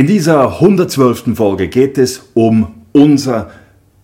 [0.00, 1.36] In dieser 112.
[1.36, 3.50] Folge geht es um unser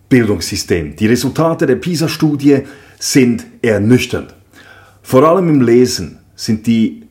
[0.09, 0.95] Bildungssystem.
[0.95, 2.59] Die Resultate der PISA-Studie
[2.99, 4.35] sind ernüchternd.
[5.01, 7.01] Vor allem im Lesen sind die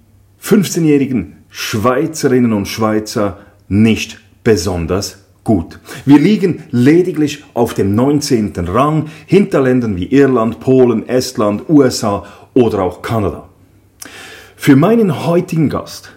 [0.41, 5.81] 15-jährigen Schweizerinnen und Schweizer nicht besonders gut.
[6.05, 8.53] Wir liegen lediglich auf dem 19.
[8.69, 12.25] Rang hinter Ländern wie Irland, Polen, Estland, USA
[12.55, 13.49] oder auch Kanada.
[14.55, 16.13] Für meinen heutigen Gast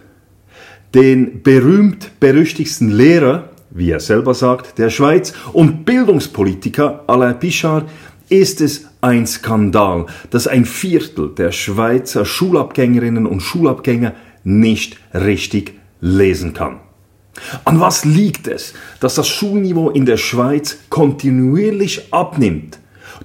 [0.94, 7.88] den berühmt-berüchtigsten Lehrer, wie er selber sagt, der Schweiz und Bildungspolitiker Alain Pichard
[8.30, 16.54] ist es ein Skandal, dass ein Viertel der Schweizer Schulabgängerinnen und Schulabgänger nicht richtig lesen
[16.54, 16.80] kann.
[17.66, 22.80] An was liegt es, dass das Schulniveau in der Schweiz kontinuierlich abnimmt?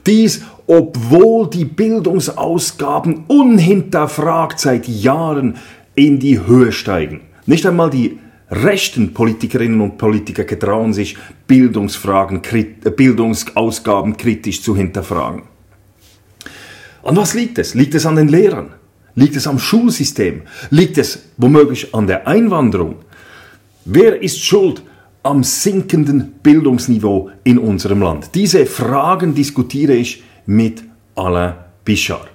[0.07, 5.57] Dies, obwohl die Bildungsausgaben unhinterfragt seit Jahren
[5.95, 7.23] in die Höhe steigen.
[7.47, 8.19] Nicht einmal die
[8.51, 15.43] rechten Politikerinnen und Politiker getrauen sich, Bildungsfragen, äh, Bildungsausgaben kritisch zu hinterfragen.
[17.03, 17.75] An was liegt es?
[17.75, 18.71] Liegt es an den Lehrern?
[19.15, 20.43] Liegt es am Schulsystem?
[20.71, 22.97] Liegt es womöglich an der Einwanderung?
[23.85, 24.83] Wer ist schuld
[25.23, 28.31] am sinkenden Bildungsniveau in unserem Land?
[28.35, 30.83] Diese Fragen diskutiere ich mit
[31.15, 32.29] Alain Bichard.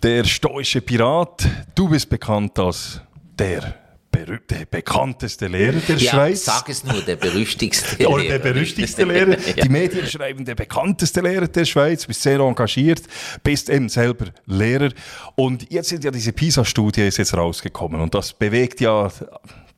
[0.00, 1.44] Der stoische Pirat.
[1.74, 3.00] Du bist bekannt als
[3.36, 3.74] der
[4.14, 6.44] der bekannteste Lehrer der ja, Schweiz.
[6.44, 9.36] Sag es nur, der berüchtigste Oder der berüchtigste Lehrer.
[9.62, 13.02] Die Medien schreiben, der bekannteste Lehrer der Schweiz, bist sehr engagiert,
[13.42, 14.90] bist eben selber Lehrer.
[15.34, 19.10] Und jetzt sind ja diese PISA-Studie jetzt rausgekommen und das bewegt ja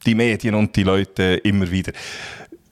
[0.05, 1.93] die Medien und die Leute immer wieder.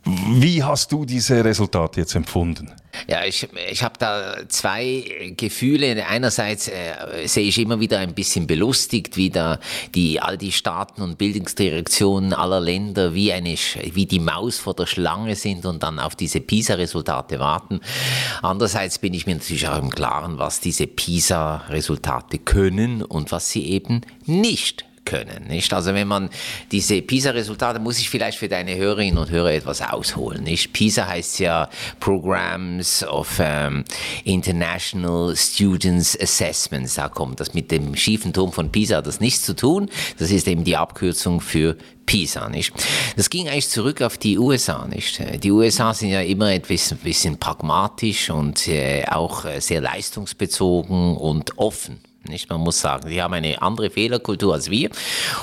[0.05, 2.73] Wie hast du diese Resultate jetzt empfunden?
[3.09, 6.05] Ja, ich, ich habe da zwei Gefühle.
[6.07, 9.59] Einerseits äh, sehe ich immer wieder ein bisschen belustigt, wie da
[9.95, 13.55] die, all die Staaten und Bildungsdirektionen aller Länder wie, eine,
[13.93, 17.81] wie die Maus vor der Schlange sind und dann auf diese PISA-Resultate warten.
[18.43, 23.67] Andererseits bin ich mir natürlich auch im Klaren, was diese PISA-Resultate können und was sie
[23.67, 25.47] eben nicht können.
[25.49, 25.73] Nicht?
[25.73, 26.31] Also wenn man
[26.71, 30.44] diese PISA-Resultate, muss ich vielleicht für deine Hörerinnen und Hörer etwas ausholen.
[30.44, 30.73] Nicht?
[30.73, 31.69] PISA heißt ja
[32.00, 33.85] Programs of um,
[34.25, 36.94] International Students Assessments.
[36.94, 39.91] Da kommt das mit dem schiefen Turm von PISA das nichts zu tun.
[40.19, 41.76] Das ist eben die Abkürzung für
[42.06, 42.73] PISA, nicht?
[43.17, 45.23] Das ging eigentlich zurück auf die USA, nicht?
[45.43, 51.59] Die USA sind ja immer etwas bisschen pragmatisch und äh, auch äh, sehr leistungsbezogen und
[51.59, 52.49] offen Nicht?
[52.49, 54.91] Man muss sagen, die haben eine andere Fehlerkultur als wir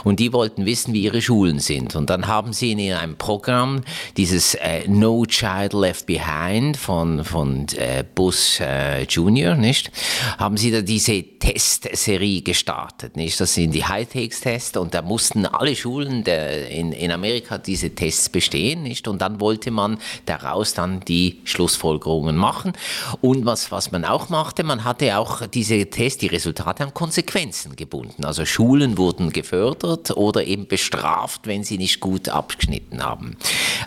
[0.06, 1.96] und die wollten wissen, wie ihre Schulen sind.
[1.96, 3.82] Und dann haben sie in einem Programm
[4.16, 9.92] dieses äh, No Child Left Behind von, von äh, Bus äh, Junior, nicht?
[10.38, 13.40] Haben sie da diese Testserie gestartet, nicht?
[13.42, 18.30] Das sind die High-Takes-Tests und da mussten alle Schulen der, in, in Amerika diese Tests
[18.30, 19.10] bestehen, nicht?
[19.10, 22.72] Und dann wollte man daraus dann die Schlussfolgerungen machen.
[23.20, 27.76] Und was, was man auch machte, man hatte auch diese Tests, die Resultate an Konsequenzen
[27.76, 28.26] gebunden.
[28.26, 33.38] Also Schulen wurden gefördert oder eben bestraft, wenn sie nicht gut abgeschnitten haben.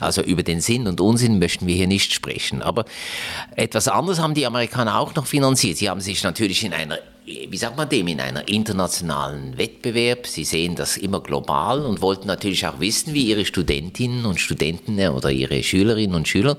[0.01, 2.63] Also über den Sinn und Unsinn möchten wir hier nicht sprechen.
[2.63, 2.85] Aber
[3.57, 5.77] etwas anderes haben die Amerikaner auch noch finanziert.
[5.79, 10.27] Sie haben sich natürlich in einer wie sagt man dem, in einer internationalen Wettbewerb.
[10.27, 14.99] Sie sehen das immer global und wollten natürlich auch wissen, wie ihre Studentinnen und Studenten
[15.09, 16.57] oder ihre Schülerinnen und Schüler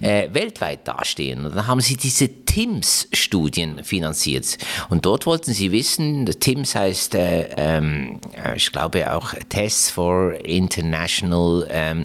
[0.00, 1.44] äh, weltweit dastehen.
[1.44, 4.56] Und dann haben sie diese TIMS-Studien finanziert.
[4.88, 8.18] Und dort wollten sie wissen, TIMS heißt, äh, ähm,
[8.54, 12.02] ich glaube auch Tests for International ähm,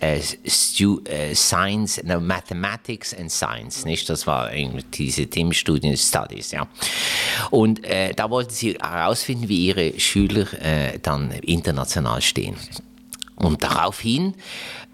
[0.00, 4.08] äh, äh, Science, no, Mathematics and Science, nicht?
[4.08, 4.48] Das war
[4.94, 6.66] diese TIMS-Studien Studies, ja.
[7.50, 12.56] Und äh, da wollten sie herausfinden, wie ihre Schüler äh, dann international stehen.
[13.42, 14.34] Und daraufhin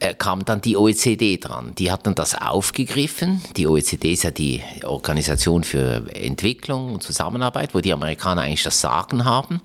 [0.00, 1.74] äh, kam dann die OECD dran.
[1.76, 3.42] Die hat dann das aufgegriffen.
[3.56, 8.80] Die OECD ist ja die Organisation für Entwicklung und Zusammenarbeit, wo die Amerikaner eigentlich das
[8.80, 9.60] Sagen haben.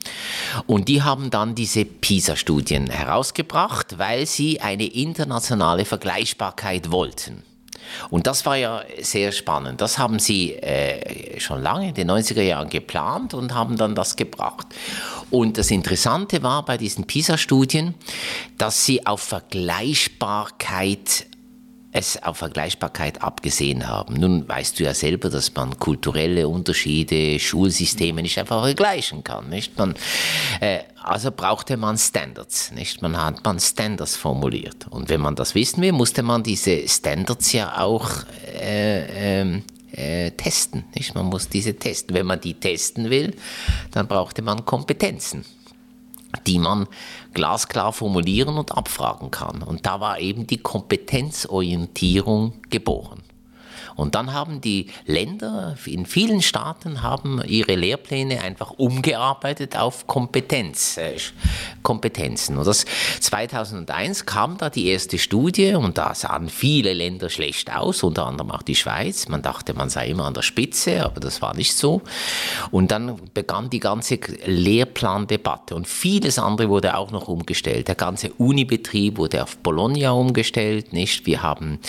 [0.68, 7.44] Und die haben dann diese PISA-Studien herausgebracht, weil sie eine internationale Vergleichbarkeit wollten.
[8.09, 9.81] Und das war ja sehr spannend.
[9.81, 14.15] Das haben sie äh, schon lange in den 90er Jahren geplant und haben dann das
[14.15, 14.68] gebracht.
[15.30, 17.95] Und das Interessante war bei diesen PISA-Studien,
[18.57, 21.25] dass sie auf Vergleichbarkeit
[21.94, 24.16] es auf Vergleichbarkeit abgesehen haben.
[24.16, 29.50] Nun weißt du ja selber, dass man kulturelle Unterschiede, Schulsysteme nicht einfach vergleichen kann.
[29.50, 29.78] Nicht?
[29.78, 29.94] Man,
[30.60, 32.72] äh, also brauchte man Standards.
[32.72, 33.04] Nicht?
[33.04, 34.88] Man hat man Standards formuliert.
[34.90, 38.10] Und wenn man das wissen will, musste man diese Standards ja auch
[38.60, 40.86] äh, ähm, äh, testen.
[40.95, 41.13] Nicht?
[41.13, 42.16] Man muss diese testen.
[42.16, 43.36] Wenn man die testen will,
[43.92, 45.45] dann brauchte man Kompetenzen
[46.48, 46.88] die man
[47.33, 49.62] glasklar formulieren und abfragen kann.
[49.63, 53.21] Und da war eben die Kompetenzorientierung geboren.
[53.95, 60.98] Und dann haben die Länder in vielen Staaten haben ihre Lehrpläne einfach umgearbeitet auf Kompetenz,
[60.98, 61.16] äh,
[61.81, 62.57] Kompetenzen.
[62.57, 62.86] Und das
[63.19, 68.51] 2001 kam da die erste Studie und da sahen viele Länder schlecht aus, unter anderem
[68.51, 69.28] auch die Schweiz.
[69.28, 72.01] Man dachte, man sei immer an der Spitze, aber das war nicht so.
[72.72, 77.88] Und dann begann die ganze Lehrplandebatte und vieles andere wurde auch noch umgestellt.
[77.88, 81.25] Der ganze Unibetrieb wurde auf Bologna umgestellt, nicht?
[81.25, 81.80] Wir haben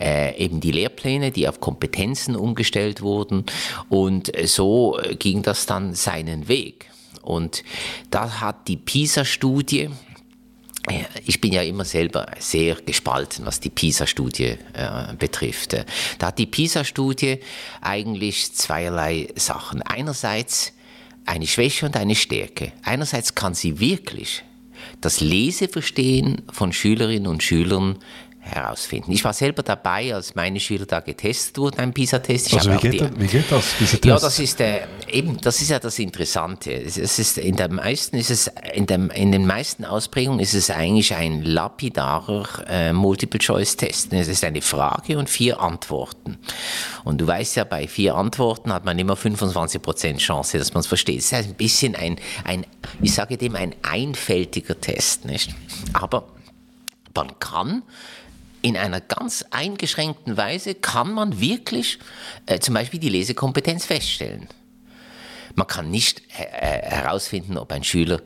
[0.00, 3.44] äh, eben die Lehrpläne, die auf Kompetenzen umgestellt wurden.
[3.88, 6.90] Und so ging das dann seinen Weg.
[7.22, 7.62] Und
[8.10, 9.90] da hat die PISA-Studie,
[10.88, 15.76] äh, ich bin ja immer selber sehr gespalten, was die PISA-Studie äh, betrifft.
[16.18, 17.38] Da hat die PISA-Studie
[17.80, 19.82] eigentlich zweierlei Sachen.
[19.82, 20.72] Einerseits
[21.24, 22.72] eine Schwäche und eine Stärke.
[22.82, 24.42] Einerseits kann sie wirklich
[25.00, 27.98] das Leseverstehen von Schülerinnen und Schülern
[28.42, 29.12] herausfinden.
[29.12, 32.52] Ich war selber dabei, als meine Schüler da getestet wurden, ein PISA-Test.
[32.54, 35.78] Also wie geht, das, wie geht das, Ja, das ist, äh, eben, das ist ja
[35.78, 36.72] das Interessante.
[36.72, 40.54] Es, es ist, in, der meisten ist es, in, dem, in den meisten Ausprägungen ist
[40.54, 44.12] es eigentlich ein lapidarer äh, Multiple-Choice-Test.
[44.12, 46.38] Es ist eine Frage und vier Antworten.
[47.04, 50.88] Und du weißt ja, bei vier Antworten hat man immer 25% Chance, dass man es
[50.88, 51.20] versteht.
[51.20, 52.66] Es ist ein bisschen ein, ein,
[53.00, 55.54] ich sage dem, ein einfältiger Test, nicht?
[55.92, 56.26] Aber
[57.14, 57.82] man kann
[58.62, 61.98] in einer ganz eingeschränkten Weise kann man wirklich
[62.46, 64.48] äh, zum Beispiel die Lesekompetenz feststellen.
[65.54, 68.22] Man kann nicht äh, äh, herausfinden, ob ein Schüler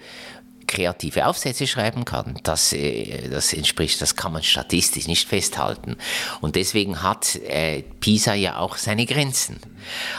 [0.66, 2.38] kreative Aufsätze schreiben kann.
[2.42, 5.96] Das, äh, das entspricht, das kann man statistisch nicht festhalten.
[6.40, 9.58] Und deswegen hat äh, PISA ja auch seine Grenzen.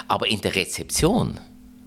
[0.07, 1.39] Aber in der Rezeption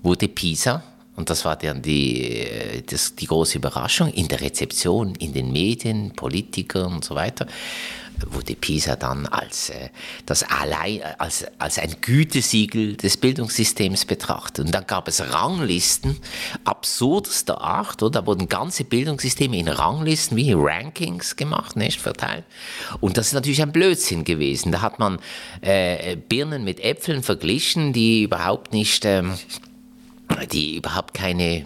[0.03, 0.83] wurde PISA
[1.15, 5.51] und das war dann die, äh, das, die große Überraschung in der Rezeption, in den
[5.51, 7.47] Medien, Politikern und so weiter,
[8.27, 9.89] wurde PISA dann als, äh,
[10.25, 14.65] das allein, als, als ein Gütesiegel des Bildungssystems betrachtet.
[14.65, 16.17] Und dann gab es Ranglisten
[16.63, 18.21] absurdester Art, oder?
[18.21, 22.43] Da wurden ganze Bildungssysteme in Ranglisten wie Rankings gemacht, nicht verteilt.
[22.99, 24.71] Und das ist natürlich ein Blödsinn gewesen.
[24.71, 25.19] Da hat man
[25.61, 29.05] äh, Birnen mit Äpfeln verglichen, die überhaupt nicht.
[29.05, 29.33] Ähm,
[30.51, 31.65] die überhaupt keine,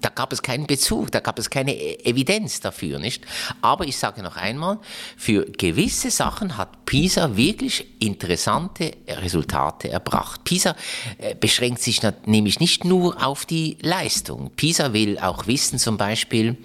[0.00, 3.24] da gab es keinen Bezug, da gab es keine Evidenz dafür, nicht?
[3.60, 4.78] Aber ich sage noch einmal,
[5.16, 10.44] für gewisse Sachen hat PISA wirklich interessante Resultate erbracht.
[10.44, 10.74] PISA
[11.18, 14.50] äh, beschränkt sich nämlich nicht nur auf die Leistung.
[14.56, 16.56] PISA will auch wissen, zum Beispiel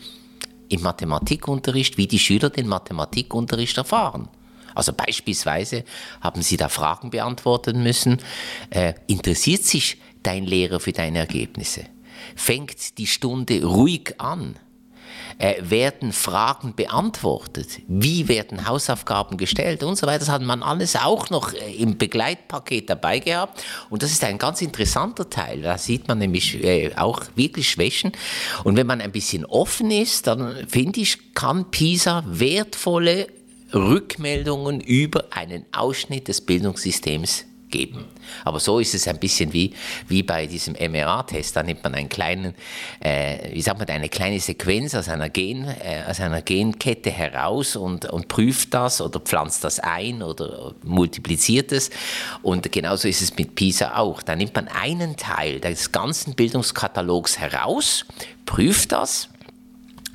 [0.69, 4.29] im Mathematikunterricht, wie die Schüler den Mathematikunterricht erfahren.
[4.77, 5.83] Also beispielsweise
[6.21, 8.19] haben Sie da Fragen beantworten müssen.
[8.69, 11.85] Äh, interessiert sich dein Lehrer für deine Ergebnisse?
[12.35, 14.55] Fängt die Stunde ruhig an?
[15.39, 17.81] Äh, werden Fragen beantwortet?
[17.87, 20.19] Wie werden Hausaufgaben gestellt und so weiter?
[20.19, 23.63] Das hat man alles auch noch äh, im Begleitpaket dabei gehabt.
[23.91, 25.61] Und das ist ein ganz interessanter Teil.
[25.61, 28.13] Da sieht man nämlich äh, auch wirklich Schwächen.
[28.63, 33.27] Und wenn man ein bisschen offen ist, dann finde ich, kann PISA wertvolle
[33.73, 38.05] Rückmeldungen über einen Ausschnitt des Bildungssystems geben.
[38.43, 39.73] Aber so ist es ein bisschen wie,
[40.07, 41.55] wie bei diesem MRA-Test.
[41.55, 42.53] Da nimmt man einen kleinen,
[42.99, 47.75] äh, wie sagt man, eine kleine Sequenz aus einer, Gen, äh, aus einer Genkette heraus
[47.75, 51.89] und, und prüft das oder pflanzt das ein oder multipliziert es.
[52.41, 54.21] Und genauso ist es mit PISA auch.
[54.21, 58.05] Da nimmt man einen Teil des ganzen Bildungskatalogs heraus,
[58.45, 59.29] prüft das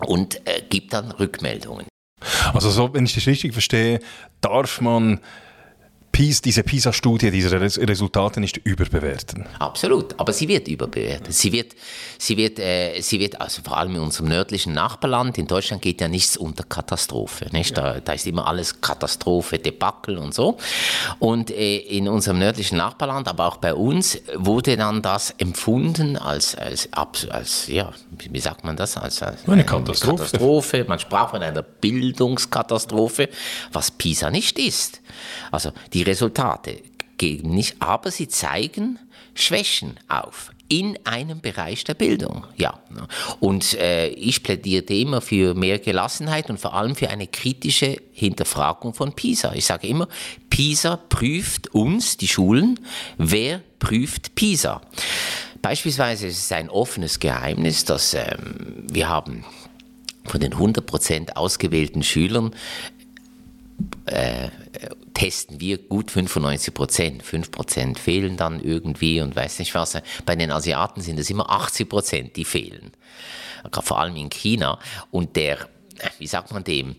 [0.06, 1.86] und äh, gibt dann Rückmeldungen.
[2.52, 4.00] Also so, wenn ich das richtig verstehe,
[4.40, 5.20] darf man
[6.12, 9.46] PIS, diese PISA-Studie, diese Resultate nicht überbewerten.
[9.58, 11.32] Absolut, aber sie wird überbewertet.
[11.32, 11.74] Sie wird,
[12.18, 16.02] sie wird, äh, sie wird also vor allem in unserem nördlichen Nachbarland, in Deutschland geht
[16.02, 17.46] ja nichts unter Katastrophe.
[17.52, 17.78] Nicht?
[17.78, 17.94] Ja.
[17.94, 20.58] Da, da, ist immer alles Katastrophe, Debakel und so.
[21.18, 26.54] Und äh, in unserem nördlichen Nachbarland, aber auch bei uns, wurde dann das empfunden als,
[26.54, 28.98] als, als, als ja, wie sagt man das?
[28.98, 30.16] Als, als eine Katastrophe.
[30.24, 30.84] Katastrophe.
[30.86, 33.30] Man sprach von einer Bildungskatastrophe,
[33.72, 35.00] was PISA nicht ist.
[35.50, 36.82] Also die Resultate
[37.18, 38.98] geben nicht, aber sie zeigen
[39.34, 42.46] Schwächen auf in einem Bereich der Bildung.
[42.56, 42.80] Ja.
[43.40, 48.94] Und äh, ich plädierte immer für mehr Gelassenheit und vor allem für eine kritische Hinterfragung
[48.94, 49.52] von PISA.
[49.54, 50.08] Ich sage immer,
[50.48, 52.80] PISA prüft uns, die Schulen,
[53.18, 54.80] wer prüft PISA.
[55.60, 59.44] Beispielsweise ist es ein offenes Geheimnis, dass ähm, wir haben
[60.24, 62.54] von den 100% ausgewählten Schülern
[64.06, 64.48] äh,
[65.14, 67.22] testen wir gut 95 Prozent.
[67.22, 69.96] 5 Prozent fehlen dann irgendwie und weiß nicht was.
[70.26, 72.92] Bei den Asiaten sind es immer 80 Prozent, die fehlen.
[73.82, 74.78] Vor allem in China.
[75.10, 75.58] Und der,
[76.18, 76.96] wie sagt man dem,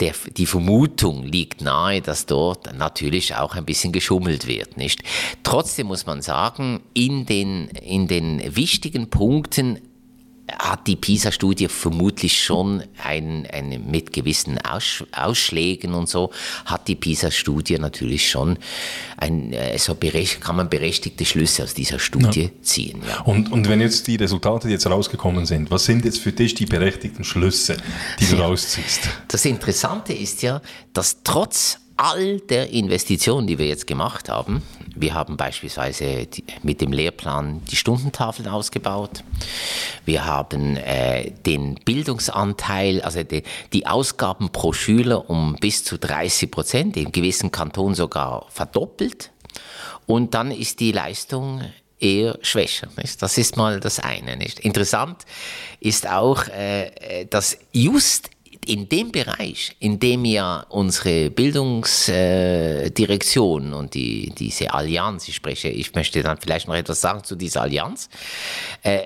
[0.00, 5.02] der, die Vermutung liegt nahe, dass dort natürlich auch ein bisschen geschummelt wird, nicht?
[5.42, 9.80] Trotzdem muss man sagen, in den, in den wichtigen Punkten
[10.52, 16.30] hat die PISA-Studie vermutlich schon ein, ein, mit gewissen Aus, Ausschlägen und so,
[16.66, 18.58] hat die PISA-Studie natürlich schon
[19.16, 19.96] ein, äh, so
[20.40, 22.62] kann man berechtigte Schlüsse aus dieser Studie ja.
[22.62, 23.02] ziehen.
[23.08, 23.20] Ja.
[23.22, 26.66] Und, und wenn jetzt die Resultate jetzt rausgekommen sind, was sind jetzt für dich die
[26.66, 27.78] berechtigten Schlüsse,
[28.20, 28.46] die du ja.
[28.46, 29.08] rausziehst?
[29.28, 30.60] Das Interessante ist ja,
[30.92, 34.62] dass trotz all der Investitionen, die wir jetzt gemacht haben,
[34.96, 39.24] wir haben beispielsweise die, mit dem Lehrplan die Stundentafeln ausgebaut.
[40.04, 46.50] Wir haben äh, den Bildungsanteil, also die, die, Ausgaben pro Schüler um bis zu 30
[46.50, 49.30] Prozent, in gewissen Kantonen sogar verdoppelt.
[50.06, 51.62] Und dann ist die Leistung
[51.98, 52.88] eher schwächer.
[52.96, 53.20] Nicht?
[53.22, 54.36] Das ist mal das eine.
[54.36, 54.60] Nicht?
[54.60, 55.24] Interessant
[55.80, 58.30] ist auch, äh, dass just
[58.68, 65.68] in dem Bereich, in dem ja unsere Bildungsdirektion äh, und die, diese Allianz, ich spreche,
[65.68, 68.08] ich möchte dann vielleicht noch etwas sagen zu dieser Allianz,
[68.82, 69.00] äh,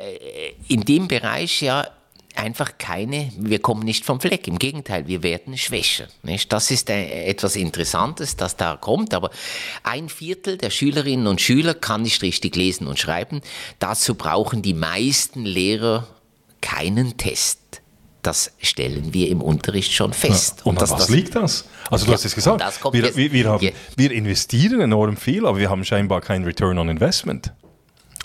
[0.68, 1.86] in dem Bereich ja
[2.34, 4.46] einfach keine, wir kommen nicht vom Fleck.
[4.46, 6.06] Im Gegenteil, wir werden schwächer.
[6.22, 6.52] Nicht?
[6.52, 9.12] Das ist äh, etwas Interessantes, das da kommt.
[9.12, 9.30] Aber
[9.82, 13.42] ein Viertel der Schülerinnen und Schüler kann nicht richtig lesen und schreiben.
[13.78, 16.06] Dazu brauchen die meisten Lehrer
[16.60, 17.58] keinen Test
[18.22, 20.58] das stellen wir im Unterricht schon fest.
[20.58, 21.64] Ja, und, und das, was das, liegt das?
[21.90, 22.60] Also du ja, hast es gesagt,
[22.92, 26.88] wir, wir, wir, haben, wir investieren enorm viel, aber wir haben scheinbar keinen Return on
[26.88, 27.52] Investment.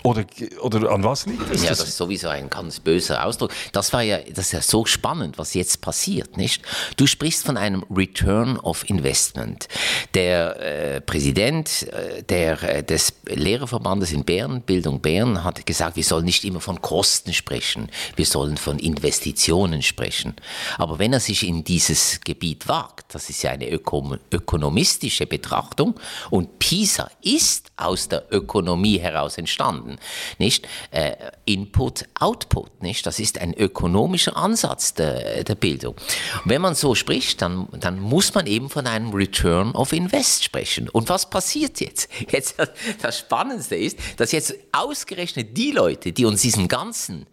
[0.06, 0.26] Oder,
[0.60, 1.62] oder an was liegt es?
[1.62, 3.52] Ja, das ist sowieso ein ganz böser Ausdruck.
[3.72, 6.60] Das war ja, das ist ja so spannend, was jetzt passiert, nicht?
[6.98, 9.66] Du sprichst von einem Return of Investment.
[10.12, 16.04] Der äh, Präsident äh, der, äh, des Lehrerverbandes in Bern, Bildung Bern, hat gesagt, wir
[16.04, 20.34] sollen nicht immer von Kosten sprechen, wir sollen von Investitionen sprechen.
[20.76, 25.98] Aber wenn er sich in dieses Gebiet wagt, das ist ja eine öko ökonomistische Betrachtung
[26.28, 29.98] und PISA ist aus der Ökonomie heraus entstanden, sagen,
[30.38, 30.68] nicht?
[30.90, 31.12] Äh,
[31.44, 33.06] Input, Output, nicht?
[33.06, 35.94] Das ist ein ökonomischer Ansatz der, der Bildung.
[36.44, 40.44] Und wenn man so spricht, dann, dann muss man eben von einem Return of Invest
[40.44, 40.88] sprechen.
[40.88, 42.08] Und was passiert jetzt?
[42.30, 42.56] Jetzt,
[43.00, 47.26] das Spannendste ist, dass jetzt ausgerechnet die Leute, die uns diesen ganzen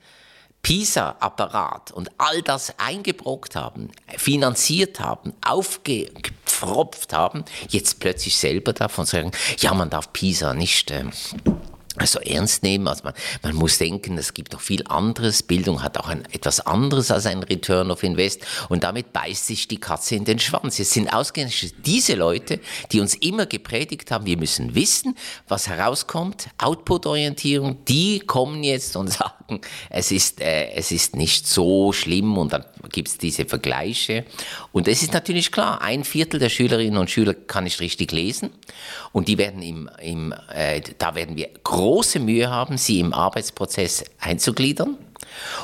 [0.62, 9.32] PISA-Apparat und all das eingebrockt haben, finanziert haben, aufgepfropft haben, jetzt plötzlich selber davon sagen,
[9.58, 11.06] ja, man darf PISA nicht äh,
[11.98, 12.88] also ernst nehmen.
[12.88, 15.44] Also man, man muss denken, es gibt noch viel anderes.
[15.44, 18.42] Bildung hat auch ein, etwas anderes als ein Return of Invest.
[18.70, 20.80] Und damit beißt sich die Katze in den Schwanz.
[20.80, 22.60] Es sind ausgerechnet diese Leute,
[22.92, 25.16] die uns immer gepredigt haben, wir müssen wissen,
[25.48, 26.48] was herauskommt.
[26.58, 32.38] Output-Orientierung, die kommen jetzt und sagen, es ist, äh, es ist nicht so schlimm.
[32.38, 34.26] Und dann gibt es diese Vergleiche.
[34.72, 38.52] Und es ist natürlich klar, ein Viertel der Schülerinnen und Schüler kann nicht richtig lesen.
[39.12, 41.50] Und die werden im, im äh, da werden wir
[41.92, 44.98] große Mühe haben, sie im Arbeitsprozess einzugliedern.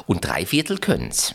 [0.07, 1.34] Und drei Viertel können es.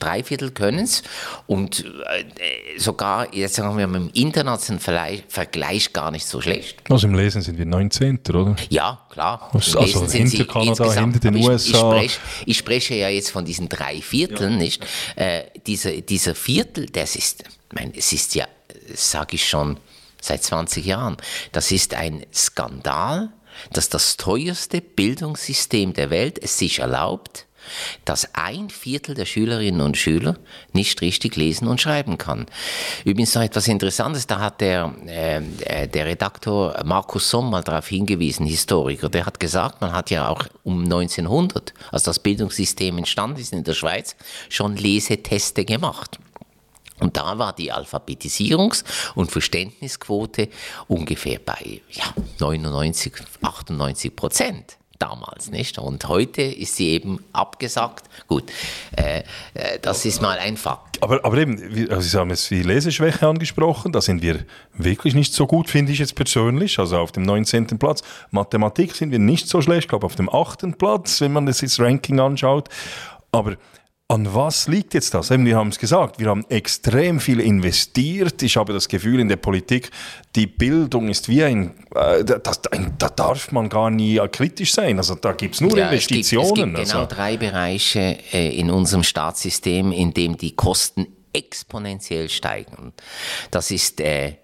[0.00, 1.02] Drei Viertel können es
[1.46, 6.82] und äh, sogar, jetzt sagen wir mal, im internationalen Vergleich gar nicht so schlecht.
[6.90, 8.18] Also im Lesen sind wir 19.
[8.30, 8.56] oder?
[8.70, 9.50] Ja, klar.
[9.52, 11.68] Also, also hinter Kanada, hinter den ich, USA.
[11.68, 14.58] Ich spreche, ich spreche, ja jetzt von diesen drei Vierteln, ja.
[14.58, 14.84] nicht?
[15.14, 18.48] Äh, dieser, dieser Viertel, das ist, ich meine, es ist ja,
[18.94, 19.78] sage ich schon,
[20.20, 21.16] seit 20 Jahren,
[21.52, 23.30] das ist ein Skandal,
[23.72, 27.46] dass das teuerste Bildungssystem der Welt es sich erlaubt,
[28.04, 30.36] dass ein Viertel der Schülerinnen und Schüler
[30.72, 32.46] nicht richtig lesen und schreiben kann.
[33.04, 38.46] Übrigens noch etwas Interessantes, da hat der, äh, der Redaktor Markus Somm mal darauf hingewiesen,
[38.46, 43.52] Historiker, der hat gesagt, man hat ja auch um 1900, als das Bildungssystem entstanden ist
[43.52, 44.16] in der Schweiz,
[44.48, 46.18] schon Leseteste gemacht.
[47.00, 50.48] Und da war die Alphabetisierungs- und Verständnisquote
[50.86, 52.04] ungefähr bei ja,
[52.38, 53.12] 99,
[53.42, 55.78] 98 Prozent damals, nicht?
[55.78, 58.04] Und heute ist sie eben abgesagt.
[58.26, 58.44] Gut,
[58.96, 59.20] äh,
[59.54, 61.02] äh, das ist mal ein Fakt.
[61.02, 65.32] Aber, aber eben, also Sie haben jetzt die Leseschwäche angesprochen, da sind wir wirklich nicht
[65.32, 67.66] so gut, finde ich jetzt persönlich, also auf dem 19.
[67.78, 68.02] Platz.
[68.30, 70.76] Mathematik sind wir nicht so schlecht, ich glaube auf dem 8.
[70.76, 72.68] Platz, wenn man das Ranking anschaut.
[73.30, 73.56] Aber
[74.10, 75.28] an was liegt jetzt das?
[75.28, 78.42] wir haben es gesagt, wir haben extrem viel investiert.
[78.42, 79.90] Ich habe das Gefühl in der Politik,
[80.34, 84.96] die Bildung ist wie ein, äh, das, ein da darf man gar nie kritisch sein.
[84.96, 86.40] Also da gibt es nur ja, Investitionen.
[86.40, 87.14] Es gibt, es gibt genau also.
[87.14, 92.94] drei Bereiche äh, in unserem Staatssystem, in dem die Kosten exponentiell steigen.
[93.50, 94.36] Das ist äh,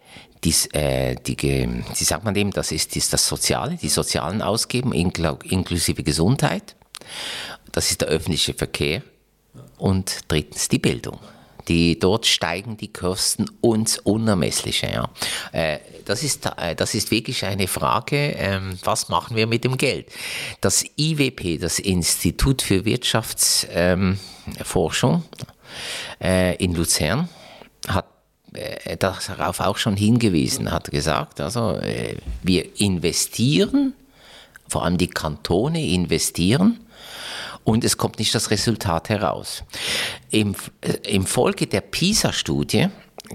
[0.45, 4.93] dies, äh, die, wie sagt man dem, das ist, ist das Soziale, die sozialen Ausgaben
[4.93, 6.77] inklusive Gesundheit.
[7.73, 9.03] Das ist der öffentliche Verkehr
[9.79, 11.19] und drittens die Bildung.
[11.69, 14.89] Die, dort steigen die Kosten uns Unermessliche.
[14.89, 15.09] Ja.
[15.53, 19.79] Äh, das, ist, äh, das ist wirklich eine Frage, ähm, was machen wir mit dem
[19.79, 20.09] Geld?
[20.61, 25.23] Das IWP, das Institut für Wirtschaftsforschung
[26.21, 27.31] ähm, in Luzern,
[27.89, 28.07] hat
[29.01, 31.77] darauf auch schon hingewiesen, hat gesagt, also
[32.45, 33.95] wir investieren,
[34.69, 36.79] vor allem die Kantone investieren
[37.65, 39.65] und es kommt nicht das Resultat heraus.
[40.31, 42.89] Im, äh, im Folge der PISA-Studie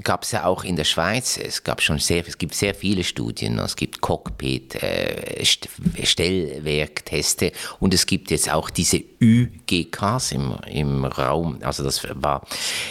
[0.04, 3.04] gab es ja auch in der Schweiz, es gab schon sehr, es gibt sehr viele
[3.04, 11.06] Studien, es gibt Cockpit, äh, Stellwerkteste und es gibt jetzt auch diese UGKs im, im
[11.06, 12.46] Raum, also das war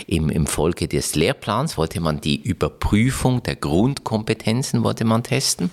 [0.06, 5.70] im, im Folge des Lehrplans, wollte man die Überprüfung der Grundkompetenzen wollte man testen.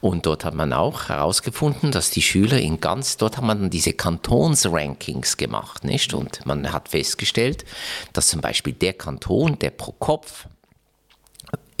[0.00, 3.70] Und dort hat man auch herausgefunden, dass die Schüler in ganz, dort hat man dann
[3.70, 6.14] diese Kantonsrankings gemacht, nicht?
[6.14, 7.64] Und man hat festgestellt,
[8.12, 10.46] dass zum Beispiel der Kanton, der pro Kopf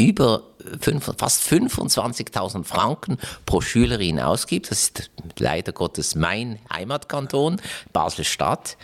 [0.00, 0.42] über
[0.80, 4.70] fünf, fast 25.000 Franken pro Schülerin ausgibt.
[4.70, 7.60] Das ist leider Gottes mein Heimatkanton,
[7.92, 8.76] Basel-Stadt,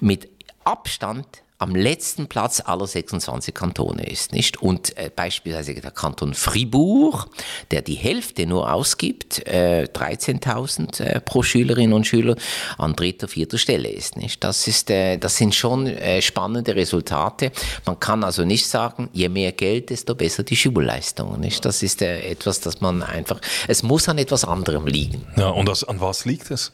[0.00, 0.28] mit
[0.64, 4.62] Abstand am letzten Platz aller 26 Kantone ist, nicht?
[4.62, 7.28] Und äh, beispielsweise der Kanton Fribourg,
[7.70, 12.36] der die Hälfte nur ausgibt, äh, 13.000 äh, pro Schülerinnen und Schüler,
[12.78, 14.42] an dritter, vierter Stelle ist, nicht?
[14.42, 17.52] Das ist, äh, das sind schon äh, spannende Resultate.
[17.84, 21.62] Man kann also nicht sagen, je mehr Geld, desto besser die Schulleistung, nicht?
[21.66, 25.26] Das ist äh, etwas, das man einfach, es muss an etwas anderem liegen.
[25.36, 26.72] Ja, und das, an was liegt es?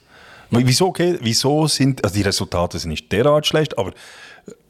[0.51, 3.93] Wieso, okay, wieso sind, also die Resultate sind nicht derart schlecht, aber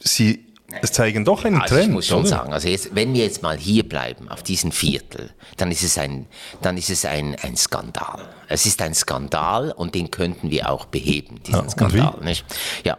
[0.01, 0.47] sie
[0.83, 1.89] es zeigen doch einen also Trend.
[1.89, 2.29] Ich muss schon oder?
[2.29, 5.97] sagen, also jetzt, wenn wir jetzt mal hier bleiben, auf diesem Viertel, dann ist es
[5.97, 6.27] ein,
[6.63, 8.29] dann ist es ein, ein Skandal.
[8.49, 12.19] Es ist ein Skandal und den könnten wir auch beheben, diesen Ja, Skandal.
[12.23, 12.45] Nicht?
[12.85, 12.99] Ja,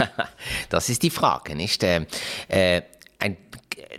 [0.68, 1.82] das ist die Frage, nicht?
[1.82, 2.06] Äh,
[2.48, 2.82] äh,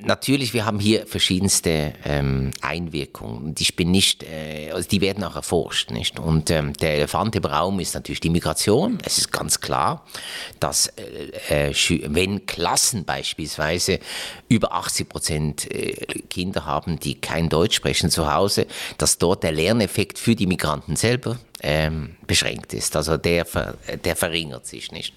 [0.02, 3.56] natürlich, wir haben hier verschiedenste ähm, Einwirkungen.
[3.58, 6.20] Ich bin nicht, äh, also die werden auch erforscht, nicht?
[6.20, 8.98] Und ähm, der Elefant im Raum ist natürlich die Migration.
[9.04, 10.06] Es ist ganz klar,
[10.60, 10.88] dass
[11.50, 11.74] äh, äh
[12.08, 14.00] wenn Klassen beispielsweise
[14.48, 15.94] über 80 Prozent äh,
[16.30, 20.96] Kinder haben, die kein Deutsch sprechen zu Hause, dass dort der Lerneffekt für die Migranten
[20.96, 22.96] selber ähm, beschränkt ist.
[22.96, 23.46] Also der,
[24.04, 25.14] der verringert sich nicht.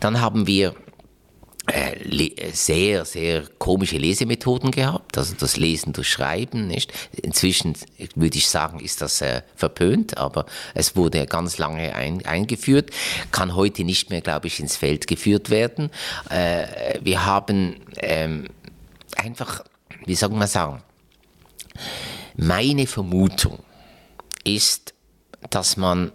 [0.00, 0.74] Dann haben wir
[2.52, 6.92] sehr, sehr komische Lesemethoden gehabt, also das Lesen durch Schreiben, nicht?
[7.22, 7.74] Inzwischen
[8.14, 12.90] würde ich sagen, ist das äh, verpönt, aber es wurde ganz lange ein, eingeführt,
[13.32, 15.90] kann heute nicht mehr, glaube ich, ins Feld geführt werden.
[16.30, 18.48] Äh, wir haben ähm,
[19.16, 19.64] einfach,
[20.04, 20.82] wie soll man sagen,
[22.36, 23.58] meine Vermutung
[24.44, 24.94] ist,
[25.50, 26.12] dass man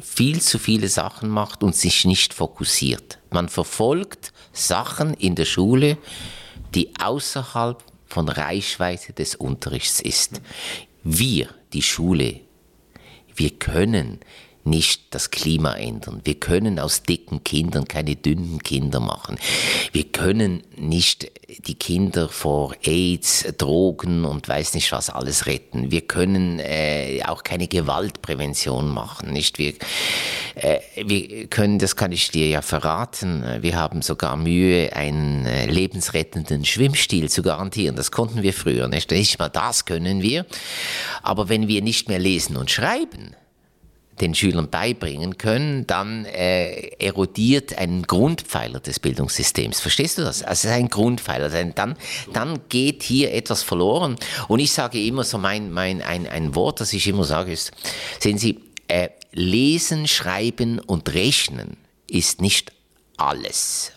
[0.00, 3.18] viel zu viele Sachen macht und sich nicht fokussiert.
[3.30, 5.98] Man verfolgt Sachen in der Schule,
[6.74, 10.40] die außerhalb von Reichweite des Unterrichts ist.
[11.02, 12.40] Wir, die Schule,
[13.34, 14.20] wir können
[14.64, 16.20] nicht das Klima ändern.
[16.24, 19.38] Wir können aus dicken Kindern keine dünnen Kinder machen.
[19.92, 21.30] Wir können nicht
[21.66, 25.90] die Kinder vor AIDS, Drogen und weiß nicht was alles retten.
[25.90, 29.32] Wir können äh, auch keine Gewaltprävention machen.
[29.32, 29.58] Nicht?
[29.58, 29.74] Wir,
[30.54, 35.66] äh, wir können, das kann ich dir ja verraten, wir haben sogar Mühe, einen äh,
[35.66, 37.96] lebensrettenden Schwimmstil zu garantieren.
[37.96, 39.10] Das konnten wir früher nicht.
[39.10, 40.46] Nicht mal das können wir.
[41.22, 43.36] Aber wenn wir nicht mehr lesen und schreiben,
[44.20, 49.80] den Schülern beibringen können, dann äh, erodiert ein Grundpfeiler des Bildungssystems.
[49.80, 50.42] Verstehst du das?
[50.42, 51.48] Also ein Grundpfeiler.
[51.48, 51.96] Dann,
[52.32, 54.16] dann geht hier etwas verloren.
[54.48, 57.72] Und ich sage immer so, mein, mein, ein, ein Wort, das ich immer sage, ist,
[58.20, 62.72] sehen Sie, äh, lesen, schreiben und rechnen ist nicht
[63.16, 63.92] alles.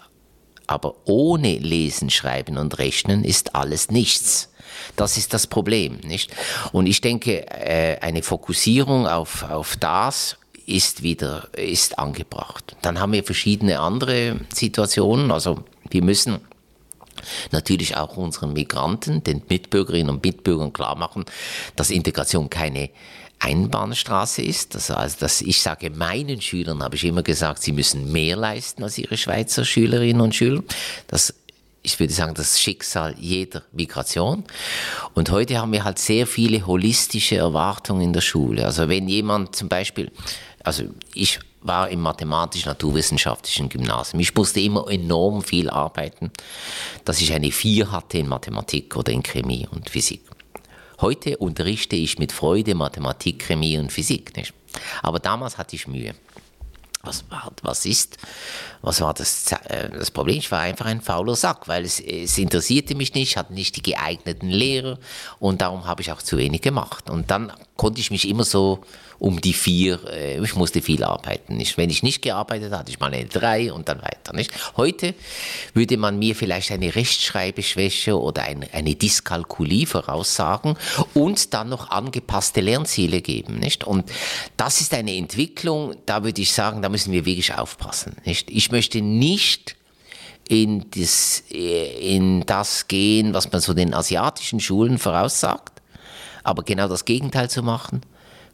[0.65, 4.49] Aber ohne Lesen, Schreiben und Rechnen ist alles nichts.
[4.97, 6.36] Das ist das Problem, nicht?
[6.73, 12.75] Und ich denke, äh, eine Fokussierung auf, auf das ist wieder, ist angebracht.
[12.81, 16.39] Dann haben wir verschiedene andere Situationen, also wir müssen
[17.51, 21.25] natürlich auch unseren Migranten, den Mitbürgerinnen und Mitbürgern klar machen,
[21.75, 22.89] dass Integration keine
[23.39, 24.75] Einbahnstraße ist.
[24.75, 28.83] Also, also dass ich sage, meinen Schülern habe ich immer gesagt, sie müssen mehr leisten
[28.83, 30.63] als ihre Schweizer Schülerinnen und Schüler.
[31.07, 31.36] Das
[31.88, 34.43] ich würde sagen, das Schicksal jeder Migration.
[35.13, 38.65] Und heute haben wir halt sehr viele holistische Erwartungen in der Schule.
[38.65, 40.12] Also wenn jemand zum Beispiel,
[40.63, 44.19] also ich war im mathematisch-naturwissenschaftlichen Gymnasium.
[44.19, 46.32] Ich musste immer enorm viel arbeiten,
[47.06, 50.21] dass ich eine 4 hatte in Mathematik oder in Chemie und Physik.
[51.00, 54.36] Heute unterrichte ich mit Freude Mathematik, Chemie und Physik.
[54.36, 54.54] Nicht?
[55.02, 56.13] Aber damals hatte ich Mühe
[57.08, 57.23] was,
[57.63, 58.17] was ist,
[58.81, 60.37] was war das, äh, das Problem?
[60.37, 63.81] Ich war einfach ein fauler Sack, weil es, es interessierte mich nicht, hatte nicht die
[63.81, 64.99] geeigneten Lehrer
[65.39, 67.09] und darum habe ich auch zu wenig gemacht.
[67.09, 68.83] Und dann konnte ich mich immer so
[69.19, 71.57] um die vier, äh, ich musste viel arbeiten.
[71.57, 71.77] Nicht?
[71.77, 74.33] Wenn ich nicht gearbeitet hatte, ich mal eine drei und dann weiter.
[74.33, 74.51] Nicht?
[74.77, 75.15] Heute
[75.73, 80.77] würde man mir vielleicht eine Rechtschreibeschwäche oder eine, eine Dyskalkulie voraussagen
[81.13, 83.57] und dann noch angepasste Lernziele geben.
[83.59, 83.85] Nicht?
[83.85, 84.11] Und
[84.55, 88.17] das ist eine Entwicklung, da würde ich sagen, da müssen wir wirklich aufpassen.
[88.25, 88.51] Nicht?
[88.51, 89.75] Ich möchte nicht
[90.47, 95.82] in das, äh, in das gehen, was man so den asiatischen Schulen voraussagt,
[96.43, 98.01] aber genau das Gegenteil zu machen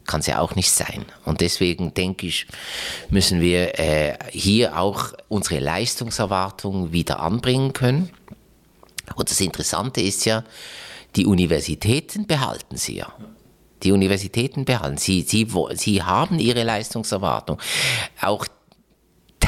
[0.06, 1.06] kann es ja auch nicht sein.
[1.24, 2.46] Und deswegen denke ich,
[3.08, 8.10] müssen wir äh, hier auch unsere Leistungserwartungen wieder anbringen können.
[9.14, 10.44] Und das Interessante ist ja,
[11.16, 13.12] die Universitäten behalten sie ja.
[13.82, 15.22] Die Universitäten behalten sie.
[15.22, 17.58] Sie, sie haben ihre Leistungserwartung.
[18.20, 18.46] Auch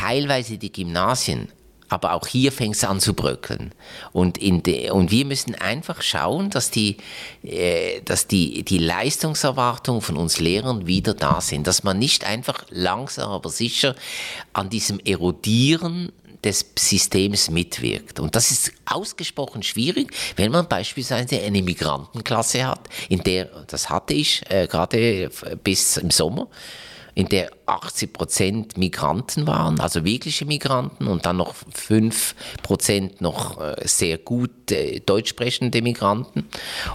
[0.06, 1.48] teilweise die Gymnasien
[1.88, 3.72] aber auch hier fängt es an zu bröckeln.
[4.12, 6.96] Und, und wir müssen einfach schauen, dass, die,
[7.44, 11.68] äh, dass die, die Leistungserwartungen von uns Lehrern wieder da sind.
[11.68, 13.94] Dass man nicht einfach langsam, aber sicher
[14.52, 16.10] an diesem Erodieren
[16.42, 18.18] des Systems mitwirkt.
[18.18, 24.14] Und das ist ausgesprochen schwierig, wenn man beispielsweise eine Migrantenklasse hat, in der, das hatte
[24.14, 25.30] ich äh, gerade
[25.62, 26.48] bis im Sommer,
[27.16, 33.58] in der 80 Prozent Migranten waren, also wirkliche Migranten und dann noch 5 Prozent noch
[33.58, 36.46] äh, sehr gut äh, deutsch sprechende Migranten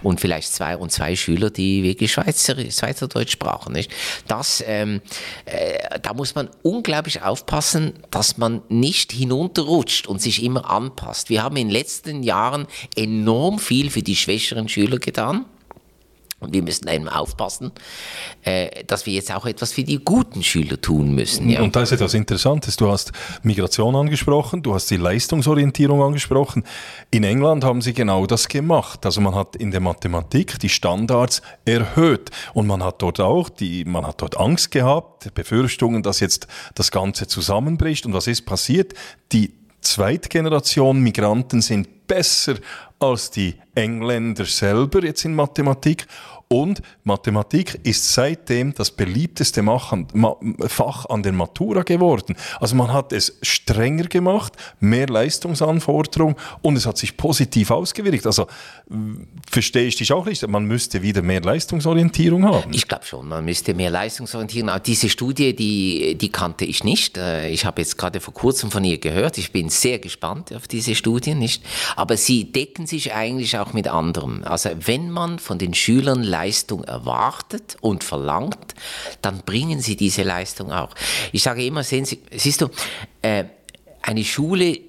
[0.03, 3.73] und vielleicht zwei und zwei Schüler, die wirklich Schweizer, Schweizerdeutsch sprachen.
[3.73, 3.91] Nicht?
[4.27, 5.01] Das, ähm,
[5.45, 11.31] äh, da muss man unglaublich aufpassen, dass man nicht hinunterrutscht und sich immer anpasst.
[11.31, 15.45] Wir haben in den letzten Jahren enorm viel für die schwächeren Schüler getan.
[16.41, 17.71] Und wir müssen eben aufpassen,
[18.43, 21.47] äh, dass wir jetzt auch etwas für die guten Schüler tun müssen.
[21.47, 21.61] Ja.
[21.61, 22.77] Und da ist etwas Interessantes.
[22.77, 23.11] Du hast
[23.43, 26.63] Migration angesprochen, du hast die Leistungsorientierung angesprochen.
[27.11, 29.05] In England haben sie genau das gemacht.
[29.05, 33.85] Also man hat in der Mathematik die Standards erhöht und man hat dort auch die,
[33.85, 38.07] man hat dort Angst gehabt, Befürchtungen, dass jetzt das Ganze zusammenbricht.
[38.07, 38.95] Und was ist passiert?
[39.31, 42.55] Die Zweitgeneration Migranten sind besser
[42.99, 46.07] als die Engländer selber jetzt in Mathematik.
[46.51, 52.35] Und Mathematik ist seitdem das beliebteste Fach an der Matura geworden.
[52.59, 58.25] Also man hat es strenger gemacht, mehr Leistungsanforderung und es hat sich positiv ausgewirkt.
[58.25, 58.47] Also
[59.49, 62.73] verstehe ich dich auch nicht, man müsste wieder mehr Leistungsorientierung haben.
[62.73, 64.83] Ich glaube schon, man müsste mehr Leistungsorientierung haben.
[64.83, 67.17] Diese Studie, die, die kannte ich nicht.
[67.17, 69.37] Äh, ich habe jetzt gerade vor kurzem von ihr gehört.
[69.37, 71.63] Ich bin sehr gespannt auf diese Studie, nicht?
[71.95, 74.43] Aber sie decken sich eigentlich auch mit anderem.
[74.43, 78.75] Also wenn man von den Schülern Leistung erwartet und verlangt,
[79.21, 80.89] dann bringen sie diese Leistung auch.
[81.31, 82.69] Ich sage immer, sehen Sie, siehst du,
[83.21, 83.45] äh,
[84.01, 84.79] eine Schule,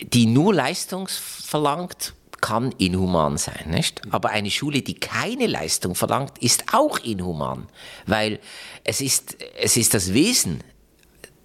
[0.00, 4.02] die nur Leistung verlangt, kann inhuman sein, nicht?
[4.10, 7.66] Aber eine Schule, die keine Leistung verlangt, ist auch inhuman,
[8.06, 8.38] weil
[8.84, 10.62] es ist, es ist das Wesen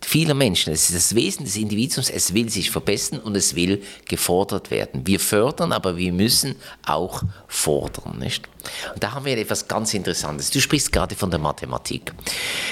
[0.01, 0.73] vieler Menschen.
[0.73, 5.05] Es ist das Wesen des Individuums, es will sich verbessern und es will gefordert werden.
[5.05, 8.17] Wir fördern, aber wir müssen auch fordern.
[8.19, 8.47] Nicht?
[8.93, 10.49] Und da haben wir etwas ganz Interessantes.
[10.51, 12.13] Du sprichst gerade von der Mathematik.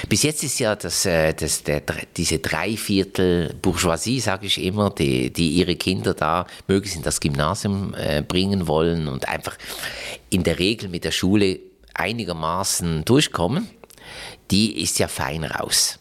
[0.08, 1.82] Bis jetzt ist ja das, äh, das, der,
[2.16, 7.94] diese Dreiviertel Bourgeoisie, sage ich immer, die, die ihre Kinder da möglichst in das Gymnasium
[7.94, 9.56] äh, bringen wollen und einfach
[10.30, 11.60] in der Regel mit der Schule
[11.94, 13.68] einigermaßen durchkommen,
[14.50, 15.97] die ist ja fein raus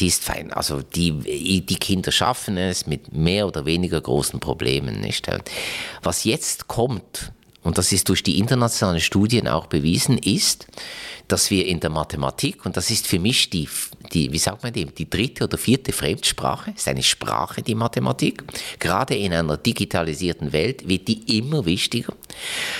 [0.00, 0.52] die ist fein.
[0.52, 5.00] Also die, die Kinder schaffen es mit mehr oder weniger großen Problemen.
[5.00, 5.28] Nicht?
[6.02, 7.32] Was jetzt kommt,
[7.62, 10.66] und das ist durch die internationalen Studien auch bewiesen, ist,
[11.28, 13.68] dass wir in der Mathematik, und das ist für mich die,
[14.12, 18.42] die wie sagt man dem, die dritte oder vierte Fremdsprache, ist eine Sprache, die Mathematik,
[18.80, 22.14] gerade in einer digitalisierten Welt wird die immer wichtiger,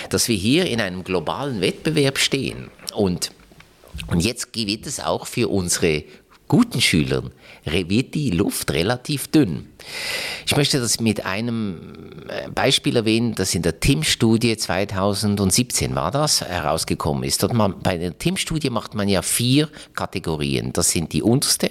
[0.08, 2.70] dass wir hier in einem globalen Wettbewerb stehen.
[2.94, 3.30] Und
[4.06, 6.04] und jetzt wird es auch für unsere
[6.50, 7.30] guten Schülern
[7.64, 9.68] wird die Luft relativ dünn.
[10.46, 16.40] Ich möchte das mit einem äh, Beispiel erwähnen, das in der TIM-Studie 2017 war das,
[16.40, 17.44] herausgekommen ist.
[17.44, 20.72] Dort man, bei der TIM-Studie macht man ja vier Kategorien.
[20.72, 21.70] Das sind die unterste,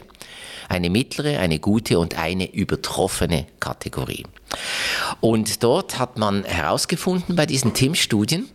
[0.70, 4.24] eine mittlere, eine gute und eine übertroffene Kategorie.
[5.20, 8.48] Und dort hat man herausgefunden bei diesen TIM-Studien,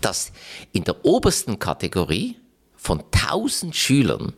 [0.00, 0.32] dass
[0.72, 2.36] in der obersten Kategorie
[2.76, 4.32] von 1000 Schülern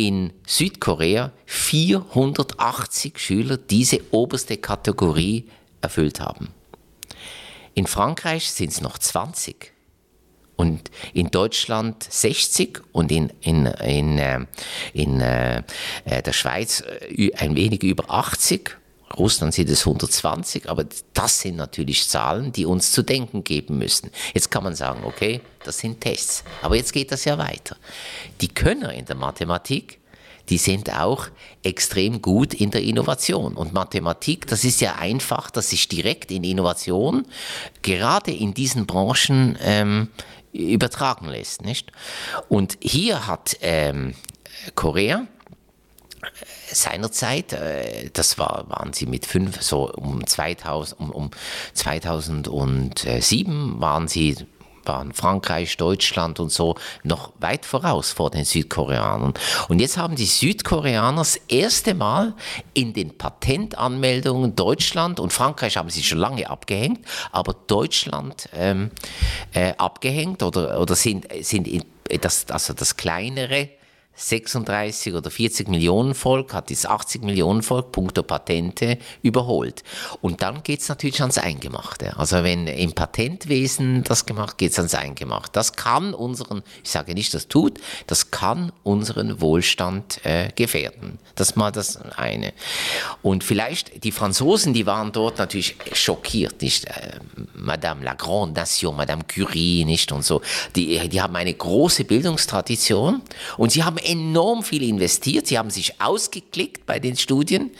[0.00, 5.46] in Südkorea 480 Schüler diese oberste Kategorie
[5.82, 6.48] erfüllt haben.
[7.74, 9.74] In Frankreich sind es noch 20
[10.56, 14.46] und in Deutschland 60 und in, in, in, äh,
[14.94, 15.62] in äh,
[16.06, 16.82] äh, der Schweiz
[17.36, 18.79] ein wenig über 80
[19.16, 24.10] Russland sind es 120, aber das sind natürlich Zahlen, die uns zu denken geben müssen.
[24.34, 27.76] Jetzt kann man sagen, okay, das sind Tests, aber jetzt geht das ja weiter.
[28.40, 29.98] Die Könner in der Mathematik,
[30.48, 31.26] die sind auch
[31.62, 33.54] extrem gut in der Innovation.
[33.54, 37.26] Und Mathematik, das ist ja einfach, dass sich direkt in Innovation,
[37.82, 40.08] gerade in diesen Branchen, ähm,
[40.52, 41.62] übertragen lässt.
[41.62, 41.92] Nicht?
[42.48, 44.14] Und hier hat ähm,
[44.74, 45.26] Korea,
[46.72, 51.30] seinerzeit, äh, das war, waren sie mit fünf, so um 2000, um, um
[51.74, 54.36] 2007 waren sie
[54.84, 59.34] waren Frankreich, Deutschland und so noch weit voraus vor den Südkoreanern.
[59.68, 62.34] Und jetzt haben die Südkoreaner das erste Mal
[62.74, 68.90] in den Patentanmeldungen Deutschland und Frankreich haben sie schon lange abgehängt, aber Deutschland ähm,
[69.52, 71.84] äh, abgehängt oder, oder sind, sind in,
[72.20, 73.68] das, also das kleinere
[74.20, 79.82] 36 oder 40 Millionen Volk hat das 80 Millionen Volk punkto Patente überholt.
[80.20, 82.16] Und dann geht es natürlich ans Eingemachte.
[82.18, 85.50] Also wenn im Patentwesen das gemacht, geht es ans Eingemachte.
[85.52, 91.18] Das kann unseren, ich sage nicht, das tut, das kann unseren Wohlstand äh, gefährden.
[91.34, 92.52] Das ist mal das eine.
[93.22, 96.84] Und vielleicht, die Franzosen, die waren dort natürlich schockiert, nicht?
[96.84, 97.20] Äh,
[97.54, 100.12] Madame la Grande Nation, Madame Curie, nicht?
[100.12, 100.42] Und so.
[100.76, 103.22] Die, die haben eine große Bildungstradition
[103.56, 105.46] und sie haben enorm viel investiert.
[105.46, 107.70] Sie haben sich ausgeklickt bei den Studien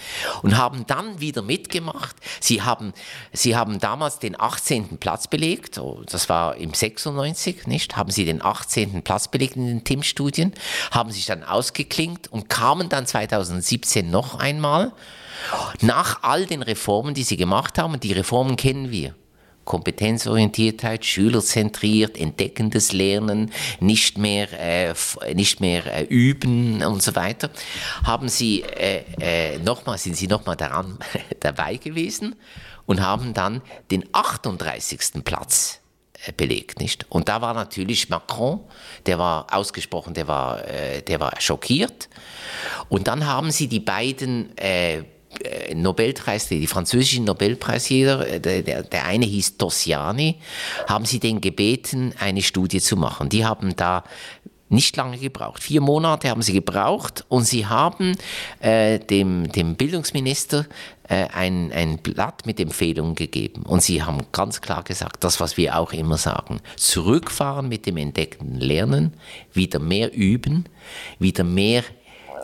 [0.42, 2.16] und haben dann wieder mitgemacht.
[2.40, 2.92] Sie haben,
[3.32, 4.98] sie haben damals den 18.
[4.98, 5.78] Platz belegt.
[5.78, 7.96] Oh, das war im 96, nicht?
[7.96, 9.02] Haben sie den 18.
[9.02, 10.54] Platz belegt in den TIM-Studien,
[10.92, 14.92] haben sich dann ausgeklinkt und kamen dann 2017 noch einmal
[15.80, 17.94] nach all den Reformen, die sie gemacht haben.
[17.94, 19.14] Und die Reformen kennen wir.
[19.64, 24.94] Kompetenzorientiertheit, schülerzentriert, entdeckendes Lernen, nicht mehr, äh,
[25.34, 27.50] nicht mehr äh, üben und so weiter,
[28.04, 30.56] haben sie äh, äh, nochmal, sind sie nochmal
[31.40, 32.36] dabei gewesen
[32.86, 35.22] und haben dann den 38.
[35.24, 35.80] Platz
[36.26, 37.06] äh, belegt, nicht?
[37.08, 38.60] Und da war natürlich Macron,
[39.06, 42.08] der war ausgesprochen, der war, äh, der war schockiert.
[42.88, 45.04] Und dann haben sie die beiden äh,
[45.74, 50.36] Nobelpreis, die französischen Nobelpreisjäger, äh, der, der eine hieß Tossiani,
[50.88, 53.28] haben sie den gebeten, eine Studie zu machen.
[53.28, 54.04] Die haben da
[54.70, 55.62] nicht lange gebraucht.
[55.62, 58.16] Vier Monate haben sie gebraucht und sie haben
[58.60, 60.66] äh, dem, dem Bildungsminister
[61.08, 63.64] äh, ein, ein Blatt mit Empfehlungen gegeben.
[63.64, 67.96] Und sie haben ganz klar gesagt, das, was wir auch immer sagen, zurückfahren mit dem
[67.96, 69.14] entdeckten Lernen,
[69.52, 70.66] wieder mehr üben,
[71.18, 71.82] wieder mehr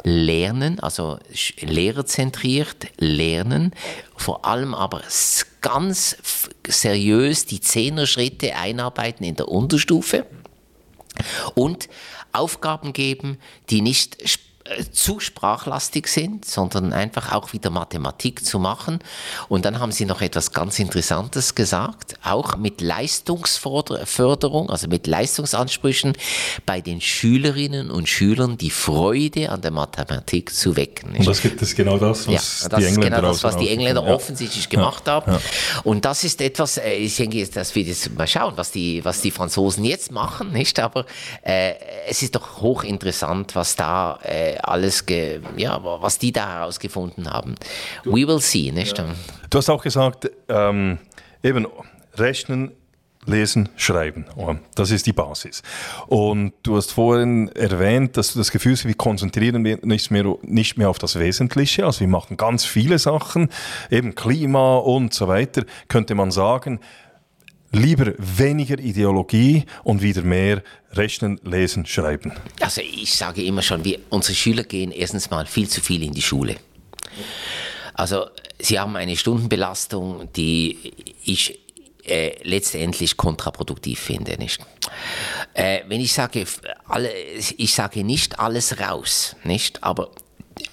[0.03, 1.19] lernen, also
[1.61, 3.73] lehrerzentriert lernen,
[4.17, 5.03] vor allem aber
[5.61, 6.17] ganz
[6.67, 10.27] seriös die Zehner-Schritte einarbeiten in der Unterstufe
[11.55, 11.89] und
[12.33, 13.39] Aufgaben geben,
[13.71, 14.17] die nicht
[14.93, 18.99] zu sprachlastig sind, sondern einfach auch wieder Mathematik zu machen.
[19.49, 26.15] Und dann haben Sie noch etwas ganz Interessantes gesagt, auch mit Leistungsförderung, also mit Leistungsansprüchen
[26.65, 31.17] bei den Schülerinnen und Schülern die Freude an der Mathematik zu wecken.
[31.17, 33.69] Und das gibt es genau das, was ja, das die Engländer, genau das, was die
[33.69, 34.15] Engländer ja.
[34.15, 35.15] offensichtlich gemacht ja.
[35.15, 35.39] haben.
[35.85, 39.21] Und das ist etwas, äh, ich denke, dass wir jetzt mal schauen, was die, was
[39.21, 40.79] die Franzosen jetzt machen, nicht?
[40.81, 41.07] Aber
[41.43, 41.75] äh,
[42.09, 45.05] es ist doch hochinteressant, was da äh, alles,
[45.57, 47.55] ja, was die da herausgefunden haben.
[48.05, 48.99] We will see, nicht?
[48.99, 49.07] Ja.
[49.51, 50.99] Du hast auch gesagt, ähm,
[51.43, 51.67] eben
[52.15, 52.73] Rechnen,
[53.27, 54.25] Lesen, Schreiben.
[54.37, 55.63] Oh, das ist die Basis.
[56.07, 60.79] Und du hast vorhin erwähnt, dass du das Gefühl hast, wir konzentrieren nicht mehr, nicht
[60.79, 61.85] mehr auf das Wesentliche.
[61.85, 63.49] Also wir machen ganz viele Sachen,
[63.91, 66.81] eben Klima und so weiter, könnte man sagen
[67.77, 70.63] lieber weniger Ideologie und wieder mehr
[70.93, 72.33] Rechnen, Lesen, Schreiben?
[72.61, 76.13] Also ich sage immer schon, wir, unsere Schüler gehen erstens mal viel zu viel in
[76.13, 76.57] die Schule.
[77.95, 78.27] Also
[78.59, 80.93] sie haben eine Stundenbelastung, die
[81.25, 81.59] ich
[82.05, 84.37] äh, letztendlich kontraproduktiv finde.
[84.39, 84.65] Nicht?
[85.55, 86.45] Äh, wenn ich sage,
[86.87, 90.11] alle, ich sage nicht alles raus, nicht, aber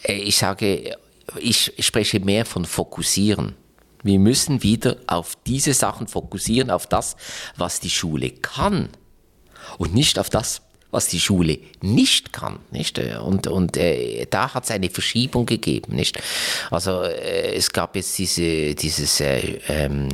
[0.03, 0.97] äh, ich sage,
[1.39, 3.55] ich spreche mehr von fokussieren.
[4.03, 7.15] Wir müssen wieder auf diese Sachen fokussieren, auf das,
[7.55, 8.89] was die Schule kann
[9.77, 10.61] und nicht auf das,
[10.91, 12.59] was die Schule nicht kann.
[12.69, 12.99] Nicht?
[12.99, 15.95] Und, und äh, da hat es eine Verschiebung gegeben.
[15.95, 16.21] Nicht?
[16.69, 20.09] Also äh, es gab jetzt diese, dieses äh, ähm,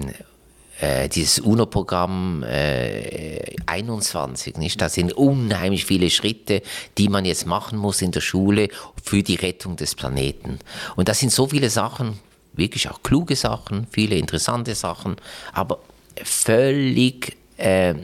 [0.80, 4.80] äh, dieses UNO-Programm äh, 21, nicht?
[4.80, 6.62] Das sind unheimlich viele Schritte,
[6.98, 8.70] die man jetzt machen muss in der Schule
[9.04, 10.60] für die Rettung des Planeten.
[10.96, 12.18] Und das sind so viele Sachen,
[12.60, 15.16] wirklich auch kluge Sachen, viele interessante Sachen,
[15.54, 15.80] aber
[16.24, 17.96] völlig äh,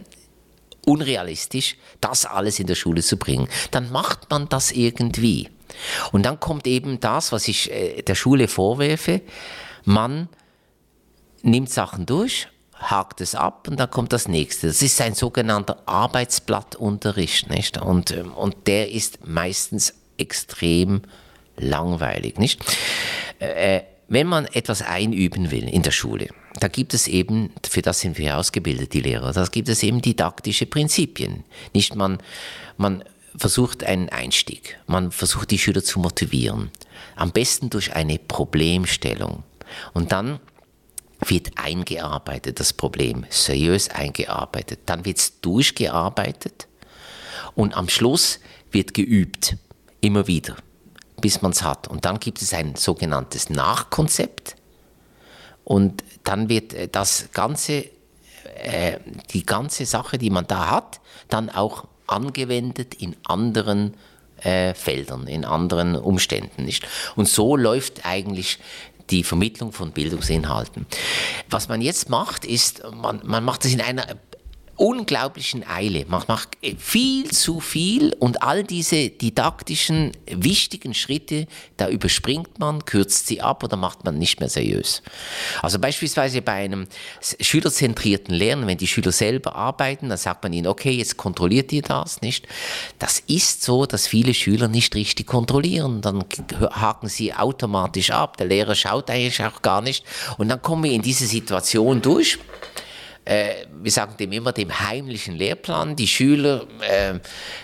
[0.86, 3.48] unrealistisch, das alles in der Schule zu bringen.
[3.72, 5.50] Dann macht man das irgendwie.
[6.12, 9.22] Und dann kommt eben das, was ich äh, der Schule vorwerfe.
[9.84, 10.30] Man
[11.42, 14.68] nimmt Sachen durch, hakt es ab und dann kommt das nächste.
[14.68, 17.82] Das ist ein sogenannter Arbeitsblattunterricht, nicht?
[17.82, 21.02] Und, ähm, und der ist meistens extrem
[21.58, 22.62] langweilig, nicht?
[23.40, 28.00] Äh, wenn man etwas einüben will in der Schule, da gibt es eben, für das
[28.00, 31.44] sind wir ausgebildet, die Lehrer, da gibt es eben didaktische Prinzipien.
[31.74, 32.20] Nicht man,
[32.78, 33.04] man
[33.36, 36.72] versucht einen Einstieg, man versucht die Schüler zu motivieren,
[37.16, 39.44] am besten durch eine Problemstellung.
[39.94, 40.40] Und dann
[41.26, 44.82] wird eingearbeitet, das Problem, seriös eingearbeitet.
[44.86, 46.68] Dann wird es durchgearbeitet
[47.56, 48.40] und am Schluss
[48.72, 49.56] wird geübt,
[50.02, 50.56] immer wieder
[51.22, 51.88] bis man es hat.
[51.88, 54.56] Und dann gibt es ein sogenanntes Nachkonzept.
[55.64, 57.86] Und dann wird äh, das ganze,
[58.58, 59.00] äh,
[59.32, 61.00] die ganze Sache, die man da hat,
[61.30, 63.96] dann auch angewendet in anderen
[64.42, 66.66] äh, Feldern, in anderen Umständen.
[66.66, 66.88] Nicht?
[67.16, 68.60] Und so läuft eigentlich
[69.10, 70.86] die Vermittlung von Bildungsinhalten.
[71.50, 74.06] Was man jetzt macht, ist, man, man macht es in einer
[74.78, 76.06] unglaublichen Eile.
[76.08, 83.28] Man macht viel zu viel und all diese didaktischen, wichtigen Schritte, da überspringt man, kürzt
[83.28, 85.02] sie ab oder macht man nicht mehr seriös.
[85.62, 86.88] Also beispielsweise bei einem
[87.40, 91.82] schülerzentrierten Lernen, wenn die Schüler selber arbeiten, dann sagt man ihnen, okay, jetzt kontrolliert ihr
[91.82, 92.48] das, nicht?
[93.00, 96.02] Das ist so, dass viele Schüler nicht richtig kontrollieren.
[96.02, 96.26] Dann
[96.72, 98.38] haken sie automatisch ab.
[98.38, 100.04] Der Lehrer schaut eigentlich auch gar nicht.
[100.38, 102.40] Und dann kommen wir in diese Situation durch
[103.26, 105.96] äh, wir sagen dem immer, dem heimlichen Lehrplan.
[105.96, 107.20] Die Schüler, äh,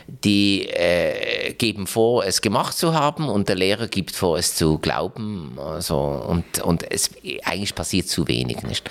[0.07, 4.79] die äh, geben vor, es gemacht zu haben und der Lehrer gibt vor, es zu
[4.79, 5.57] glauben.
[5.59, 7.11] Also, und und es,
[7.43, 8.63] eigentlich passiert zu wenig.
[8.63, 8.89] Nicht?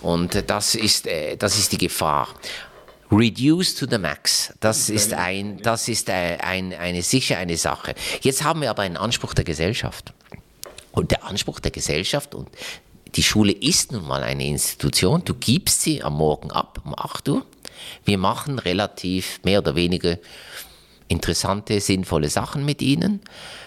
[0.00, 2.28] Und das ist, äh, das ist die Gefahr.
[3.10, 4.54] Reduce to the max.
[4.60, 7.94] Das ist, ein, das ist ein, ein, eine, sicher eine Sache.
[8.22, 10.14] Jetzt haben wir aber einen Anspruch der Gesellschaft.
[10.92, 12.48] Und der Anspruch der Gesellschaft und
[13.14, 15.22] die Schule ist nun mal eine Institution.
[15.24, 17.46] Du gibst sie am Morgen ab um 8 Uhr.
[18.04, 20.18] Wir machen relativ mehr oder weniger
[21.08, 23.20] interessante, sinnvolle Sachen mit ihnen.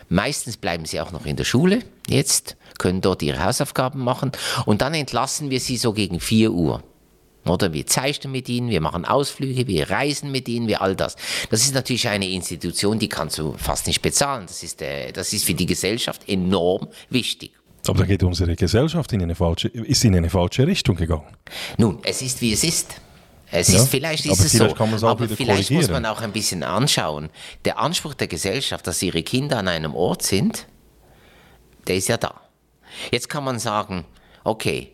[0.09, 4.31] Meistens bleiben sie auch noch in der Schule jetzt, können dort ihre Hausaufgaben machen
[4.65, 6.83] und dann entlassen wir sie so gegen 4 Uhr.
[7.47, 11.15] Oder wir zeichnen mit ihnen, wir machen Ausflüge, wir reisen mit ihnen, wir all das.
[11.51, 14.47] Das ist natürlich eine Institution, die kannst du fast nicht bezahlen.
[14.47, 17.51] Das ist, äh, das ist für die Gesellschaft enorm wichtig.
[17.89, 21.35] Aber da geht unsere Gesellschaft in eine falsche, ist in eine falsche Richtung gegangen.
[21.77, 23.01] Nun, es ist wie es ist.
[23.51, 26.63] Es ja, ist, vielleicht ist es vielleicht so, aber vielleicht muss man auch ein bisschen
[26.63, 27.29] anschauen.
[27.63, 30.67] Der Anspruch der Gesellschaft, dass ihre Kinder an einem Ort sind,
[31.87, 32.41] der ist ja da.
[33.11, 34.05] Jetzt kann man sagen,
[34.43, 34.91] okay,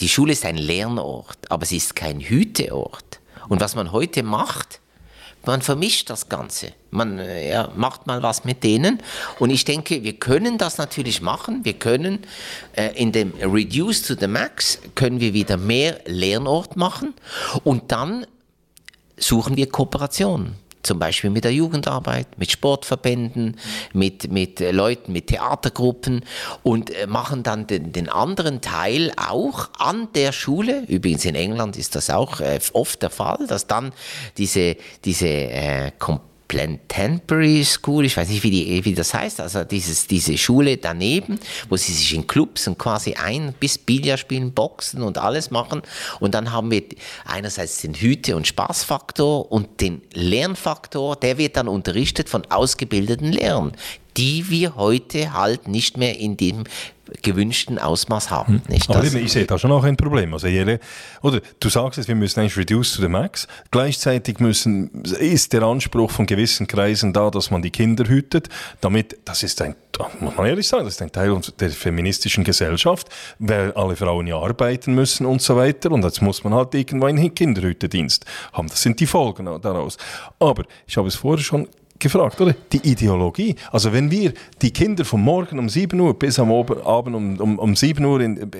[0.00, 3.20] die Schule ist ein Lernort, aber sie ist kein Hüteort.
[3.48, 4.80] Und was man heute macht,
[5.46, 6.72] man vermischt das Ganze.
[6.90, 9.02] Man äh, ja, macht mal was mit denen.
[9.38, 11.64] Und ich denke, wir können das natürlich machen.
[11.64, 12.20] Wir können
[12.74, 17.14] äh, in dem Reduce to the Max, können wir wieder mehr Lernort machen.
[17.62, 18.26] Und dann
[19.16, 23.56] suchen wir Kooperationen zum Beispiel mit der Jugendarbeit, mit Sportverbänden,
[23.92, 26.24] mit, mit Leuten, mit Theatergruppen
[26.62, 30.84] und äh, machen dann den, den anderen Teil auch an der Schule.
[30.88, 33.92] Übrigens in England ist das auch äh, oft der Fall, dass dann
[34.36, 35.90] diese, diese äh,
[36.48, 41.38] Plantenbury School, ich weiß nicht, wie, die, wie das heißt, also dieses, diese Schule daneben,
[41.68, 45.82] wo sie sich in Clubs und quasi ein bis Billard spielen, Boxen und alles machen.
[46.20, 46.82] Und dann haben wir
[47.24, 53.72] einerseits den Hüte- und Spaßfaktor und den Lernfaktor, der wird dann unterrichtet von ausgebildeten Lehrern,
[54.16, 56.64] die wir heute halt nicht mehr in dem
[57.22, 58.54] gewünschten Ausmaß haben.
[58.54, 58.62] Hm.
[58.68, 60.32] Nicht Aber ich sehe da schon auch ein Problem.
[60.32, 60.80] Also jede,
[61.22, 63.46] oder du sagst es, wir müssen eigentlich reduce to the max.
[63.70, 68.48] Gleichzeitig müssen, ist der Anspruch von gewissen Kreisen da, dass man die Kinder hütet,
[68.80, 69.74] damit, das ist ein,
[70.20, 73.08] muss man ehrlich sagen, das ist ein Teil der feministischen Gesellschaft,
[73.38, 77.06] weil alle Frauen ja arbeiten müssen und so weiter und jetzt muss man halt irgendwo
[77.06, 78.68] einen Kinderhütedienst haben.
[78.68, 79.98] Das sind die Folgen daraus.
[80.38, 81.68] Aber ich habe es vorher schon
[81.98, 82.54] gefragt, oder?
[82.72, 83.54] Die Ideologie.
[83.70, 84.32] Also wenn wir
[84.62, 88.20] die Kinder vom Morgen um 7 Uhr bis am Abend um, um, um 7 Uhr
[88.20, 88.50] in,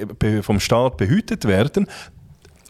[0.42, 1.86] vom Staat behütet werden,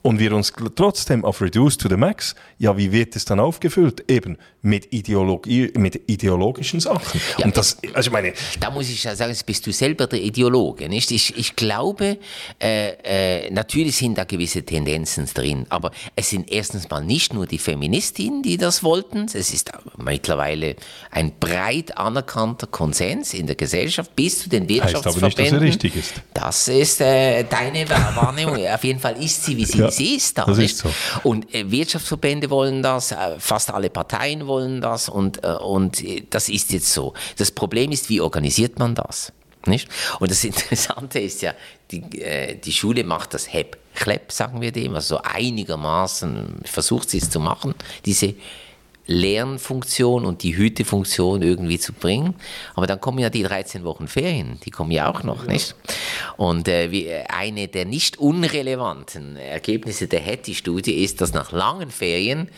[0.05, 4.05] und wir uns trotzdem auf Reduce to the Max, ja, wie wird es dann aufgefüllt?
[4.07, 7.21] Eben mit, Ideologie, mit ideologischen Sachen.
[7.39, 10.91] Ja, und das, also meine, da muss ich ja sagen, bist du selber der Ideologe,
[10.91, 11.11] nicht?
[11.11, 12.19] Ich, ich glaube,
[12.63, 17.47] äh, äh, natürlich sind da gewisse Tendenzen drin, aber es sind erstens mal nicht nur
[17.47, 20.77] die Feministinnen, die das wollten, es ist mittlerweile
[21.13, 25.23] ein breit anerkannter Konsens in der Gesellschaft bis zu den Wirtschaftsverbänden.
[25.25, 26.13] Heißt aber nicht, dass er richtig ist.
[26.35, 28.59] Das ist äh, deine Wahrnehmung.
[28.67, 30.45] Auf jeden Fall ist sie, wie sie ja sie ist da.
[30.45, 30.93] Das ist so.
[31.23, 36.49] Und äh, Wirtschaftsverbände wollen das, äh, fast alle Parteien wollen das und, äh, und das
[36.49, 37.15] ist jetzt so.
[37.37, 39.33] Das Problem ist, wie organisiert man das?
[39.67, 39.89] Nicht?
[40.21, 41.55] Und das Interessante ist ja,
[41.91, 47.11] die, äh, die Schule macht das HEP, Klepp, sagen wir dem, also so einigermaßen versucht
[47.11, 47.75] sie es zu machen,
[48.05, 48.35] diese
[49.07, 52.35] Lernfunktion und die Hütefunktion irgendwie zu bringen.
[52.75, 55.53] Aber dann kommen ja die 13 Wochen Ferien, die kommen ja auch noch, ja.
[55.53, 55.75] nicht?
[56.37, 61.91] Und äh, wie, äh, eine der nicht unrelevanten Ergebnisse der Hattie-Studie ist, dass nach langen
[61.91, 62.49] Ferien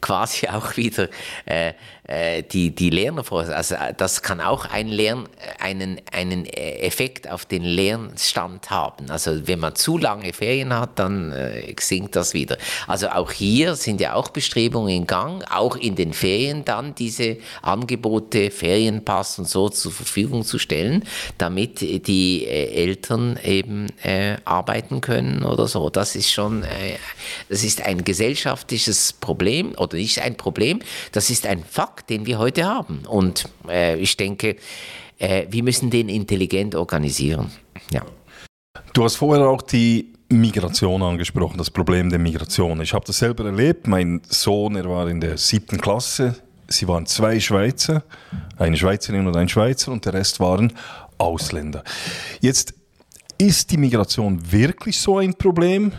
[0.00, 1.08] quasi auch wieder
[1.44, 1.72] äh,
[2.08, 3.40] äh, die, die Lerner vor.
[3.40, 5.28] Also äh, das kann auch ein Lern,
[5.58, 9.10] einen, einen Effekt auf den Lernstand haben.
[9.10, 12.58] Also wenn man zu lange Ferien hat, dann äh, sinkt das wieder.
[12.86, 17.38] Also auch hier sind ja auch Bestrebungen in Gang, auch in den Ferien dann diese
[17.62, 21.02] Angebote, Ferienpass und so zur Verfügung zu stellen,
[21.38, 25.90] damit die äh, Eltern eben äh, arbeiten können oder so.
[25.90, 26.64] Das ist schon,
[27.48, 30.80] das ist ein gesellschaftliches Problem oder nicht ein Problem,
[31.12, 33.00] das ist ein Fakt Markt, den wir heute haben.
[33.06, 34.56] Und äh, ich denke,
[35.18, 37.50] äh, wir müssen den intelligent organisieren.
[37.90, 38.02] Ja.
[38.92, 42.80] Du hast vorher auch die Migration angesprochen, das Problem der Migration.
[42.82, 43.86] Ich habe das selber erlebt.
[43.86, 46.36] Mein Sohn, er war in der siebten Klasse.
[46.68, 48.02] Sie waren zwei Schweizer,
[48.58, 50.72] eine Schweizerin und ein Schweizer, und der Rest waren
[51.16, 51.84] Ausländer.
[52.40, 52.74] Jetzt
[53.38, 55.92] ist die Migration wirklich so ein Problem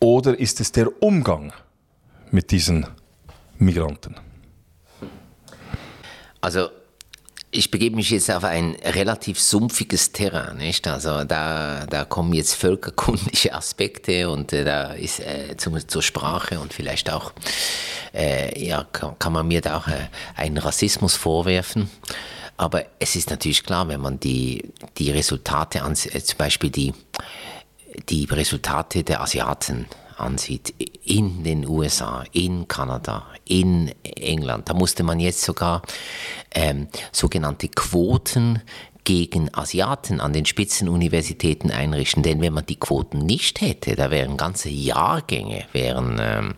[0.00, 1.52] oder ist es der Umgang
[2.30, 2.86] mit diesen
[3.58, 4.14] Migranten?
[6.48, 6.70] Also
[7.50, 10.88] ich begebe mich jetzt auf ein relativ sumpfiges Terrain, nicht?
[10.88, 16.58] Also da, da kommen jetzt völkerkundliche Aspekte und äh, da ist äh, zum, zur Sprache
[16.58, 17.34] und vielleicht auch,
[18.14, 21.90] äh, ja, kann, kann, man mir da auch äh, einen Rassismus vorwerfen.
[22.56, 26.94] Aber es ist natürlich klar, wenn man die, die Resultate, ansieht, äh, zum Beispiel die,
[28.08, 29.84] die Resultate der Asiaten
[30.18, 35.82] ansieht, in den USA, in Kanada, in England, da musste man jetzt sogar
[36.54, 38.62] ähm, sogenannte Quoten
[39.08, 42.22] gegen Asiaten an den Spitzenuniversitäten einrichten.
[42.22, 46.54] Denn wenn man die Quoten nicht hätte, da wären ganze Jahrgänge, wären, ähm,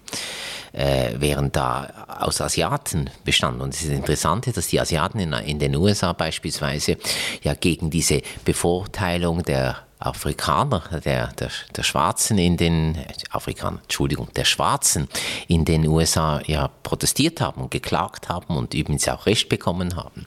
[0.73, 3.61] äh, wären da aus Asiaten bestanden.
[3.61, 6.97] Und es ist interessant, dass die Asiaten in, in den USA beispielsweise
[7.45, 12.99] ja gegen diese Bevorteilung der Afrikaner, der, der, der Schwarzen in den,
[13.31, 15.09] Afrikaner, Entschuldigung, der Schwarzen
[15.47, 20.27] in den USA ja protestiert haben und geklagt haben und übrigens auch Recht bekommen haben.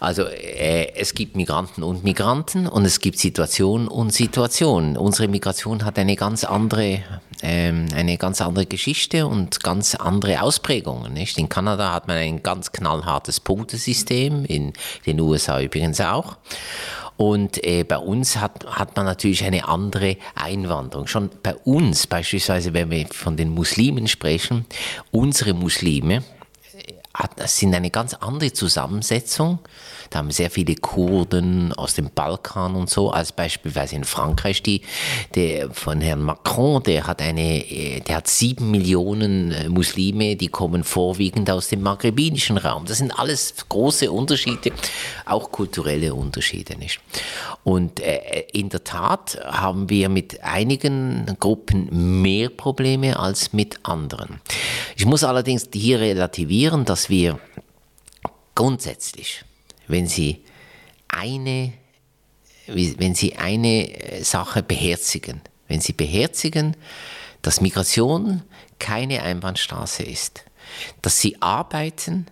[0.00, 4.96] Also äh, es gibt Migranten und Migranten und es gibt Situationen und Situationen.
[4.96, 7.02] Unsere Migration hat eine ganz andere,
[7.42, 11.12] ähm, eine ganz andere Geschichte und ganz andere Ausprägungen.
[11.12, 11.38] Nicht?
[11.38, 14.72] In Kanada hat man ein ganz knallhartes Punktesystem, in
[15.06, 16.36] den USA übrigens auch.
[17.16, 21.06] Und äh, bei uns hat, hat man natürlich eine andere Einwanderung.
[21.06, 24.66] Schon bei uns, beispielsweise, wenn wir von den Muslimen sprechen,
[25.12, 29.60] unsere Muslime äh, hat, sind eine ganz andere Zusammensetzung
[30.14, 34.82] haben sehr viele Kurden aus dem Balkan und so, als beispielsweise in Frankreich, die,
[35.34, 40.48] der von Herrn Macron, der hat eine, äh, der hat sieben Millionen äh, Muslime, die
[40.48, 42.84] kommen vorwiegend aus dem maghrebinischen Raum.
[42.86, 44.72] Das sind alles große Unterschiede,
[45.26, 47.00] auch kulturelle Unterschiede, nicht?
[47.64, 54.40] Und äh, in der Tat haben wir mit einigen Gruppen mehr Probleme als mit anderen.
[54.96, 57.38] Ich muss allerdings hier relativieren, dass wir
[58.54, 59.44] grundsätzlich
[59.88, 60.42] wenn Sie
[61.08, 61.72] eine,
[62.66, 66.76] wenn Sie eine äh, Sache beherzigen, wenn Sie beherzigen,
[67.42, 68.42] dass Migration
[68.78, 70.44] keine Einbahnstraße ist,
[71.02, 72.26] dass Sie arbeiten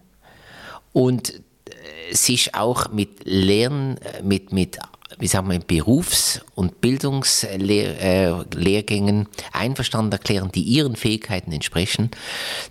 [0.92, 4.78] und äh, sich auch mit Lernen, äh, mit, mit
[5.18, 12.10] wie sagen wir, Berufs- und Bildungslehrgängen einverstanden erklären, die ihren Fähigkeiten entsprechen,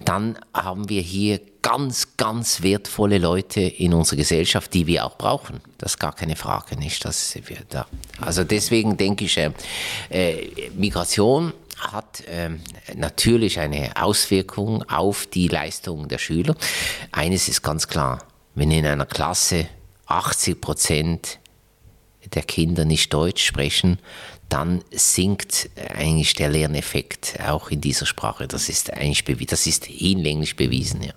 [0.03, 5.61] dann haben wir hier ganz, ganz wertvolle Leute in unserer Gesellschaft, die wir auch brauchen.
[5.77, 7.05] Das ist gar keine Frage, nicht?
[7.05, 7.87] Dass wir da.
[8.19, 9.51] Also deswegen denke ich, äh,
[10.75, 12.49] Migration hat äh,
[12.95, 16.55] natürlich eine Auswirkung auf die Leistungen der Schüler.
[17.11, 18.23] Eines ist ganz klar,
[18.55, 19.67] wenn in einer Klasse
[20.05, 21.39] 80 Prozent
[22.33, 23.99] der Kinder nicht Deutsch sprechen,
[24.51, 28.47] dann sinkt eigentlich der Lerneffekt auch in dieser Sprache.
[28.47, 31.03] Das ist eigentlich bewiesen, das ist hinlänglich bewiesen.
[31.03, 31.13] Ja.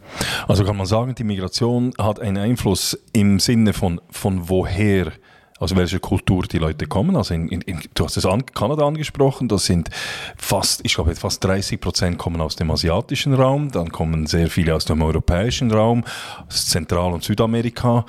[0.47, 5.13] Also kann man sagen, die Migration hat einen Einfluss im Sinne von, von woher
[5.59, 7.17] aus welcher Kultur die Leute kommen.
[7.17, 9.91] Also in, in, du hast es an, Kanada angesprochen, das sind
[10.37, 14.75] fast, ich glaube, fast 30 Prozent kommen aus dem asiatischen Raum, dann kommen sehr viele
[14.75, 16.05] aus dem europäischen Raum,
[16.49, 18.05] aus Zentral- und Südamerika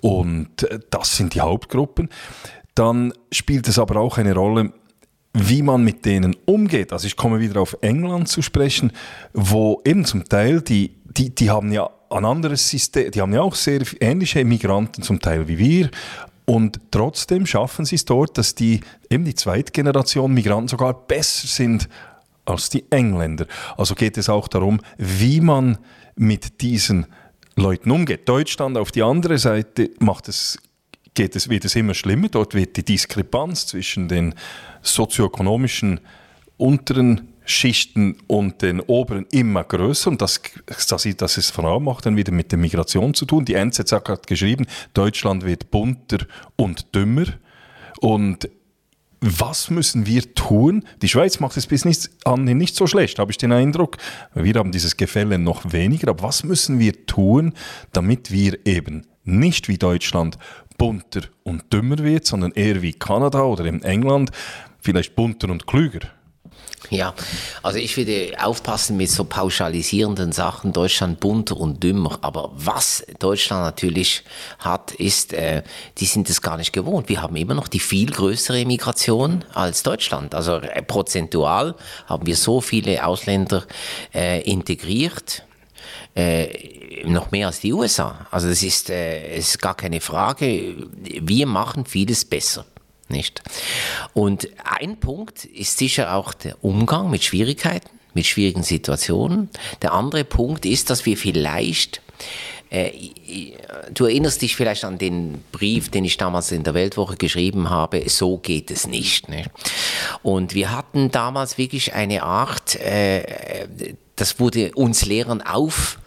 [0.00, 2.08] und äh, das sind die Hauptgruppen.
[2.78, 4.72] Dann spielt es aber auch eine Rolle,
[5.32, 6.92] wie man mit denen umgeht.
[6.92, 8.92] Also ich komme wieder auf England zu sprechen,
[9.32, 13.42] wo eben zum Teil die, die, die haben ja ein anderes System, die haben ja
[13.42, 15.90] auch sehr ähnliche Migranten zum Teil wie wir.
[16.44, 21.88] Und trotzdem schaffen sie es dort, dass die eben die Zweitgeneration Migranten sogar besser sind
[22.44, 23.46] als die Engländer.
[23.76, 25.78] Also geht es auch darum, wie man
[26.14, 27.06] mit diesen
[27.56, 28.28] Leuten umgeht.
[28.28, 30.58] Deutschland auf die andere Seite macht es,
[31.18, 32.28] geht es, wird es immer schlimmer.
[32.28, 34.36] Dort wird die Diskrepanz zwischen den
[34.82, 35.98] sozioökonomischen
[36.56, 40.10] unteren Schichten und den oberen immer größer.
[40.10, 43.44] Und das, das, das ist vor allem auch dann wieder mit der Migration zu tun.
[43.44, 46.18] Die NZZ hat geschrieben, Deutschland wird bunter
[46.54, 47.26] und dümmer.
[48.00, 48.48] Und
[49.20, 50.84] was müssen wir tun?
[51.02, 53.96] Die Schweiz macht es bis nicht, anhin nicht so schlecht, habe ich den Eindruck.
[54.34, 56.10] Wir haben dieses Gefälle noch weniger.
[56.10, 57.54] Aber was müssen wir tun,
[57.90, 60.38] damit wir eben nicht wie Deutschland
[60.78, 64.30] bunter und dümmer wird, sondern eher wie Kanada oder in England,
[64.80, 66.08] vielleicht bunter und klüger?
[66.90, 67.14] Ja,
[67.62, 72.18] also ich würde aufpassen mit so pauschalisierenden Sachen, Deutschland bunter und dümmer.
[72.22, 74.22] Aber was Deutschland natürlich
[74.58, 75.64] hat, ist, äh,
[75.98, 77.08] die sind es gar nicht gewohnt.
[77.08, 80.34] Wir haben immer noch die viel größere Migration als Deutschland.
[80.34, 81.74] Also äh, prozentual
[82.06, 83.66] haben wir so viele Ausländer
[84.14, 85.42] äh, integriert.
[86.18, 88.26] Äh, noch mehr als die USA.
[88.32, 90.74] Also das ist, äh, ist gar keine Frage.
[91.00, 92.66] Wir machen vieles besser
[93.08, 93.40] nicht.
[94.14, 99.48] Und ein Punkt ist sicher auch der Umgang mit Schwierigkeiten, mit schwierigen Situationen.
[99.80, 102.02] Der andere Punkt ist, dass wir vielleicht
[102.70, 102.90] äh,
[103.94, 108.08] du erinnerst dich vielleicht an den Brief, den ich damals in der Weltwoche geschrieben habe,
[108.08, 109.28] so geht es nicht.
[109.28, 109.44] Ne?
[110.22, 113.68] Und wir hatten damals wirklich eine Art, äh,
[114.16, 115.98] das wurde uns Lehrern auf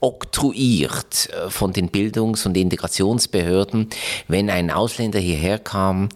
[0.00, 3.88] oktroyiert äh, von den Bildungs- und Integrationsbehörden,
[4.28, 6.08] wenn ein Ausländer hierher kam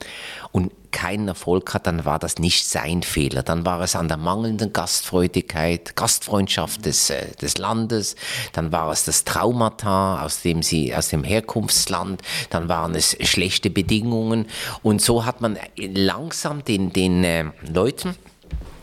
[0.52, 3.42] und keinen Erfolg hat, dann war das nicht sein Fehler.
[3.42, 8.14] Dann war es an der mangelnden Gastfreudigkeit, Gastfreundschaft des, äh, des Landes,
[8.52, 13.70] dann war es das Traumata aus dem, sie, aus dem Herkunftsland, dann waren es schlechte
[13.70, 14.46] Bedingungen.
[14.82, 18.14] Und so hat man langsam den, den äh, Leuten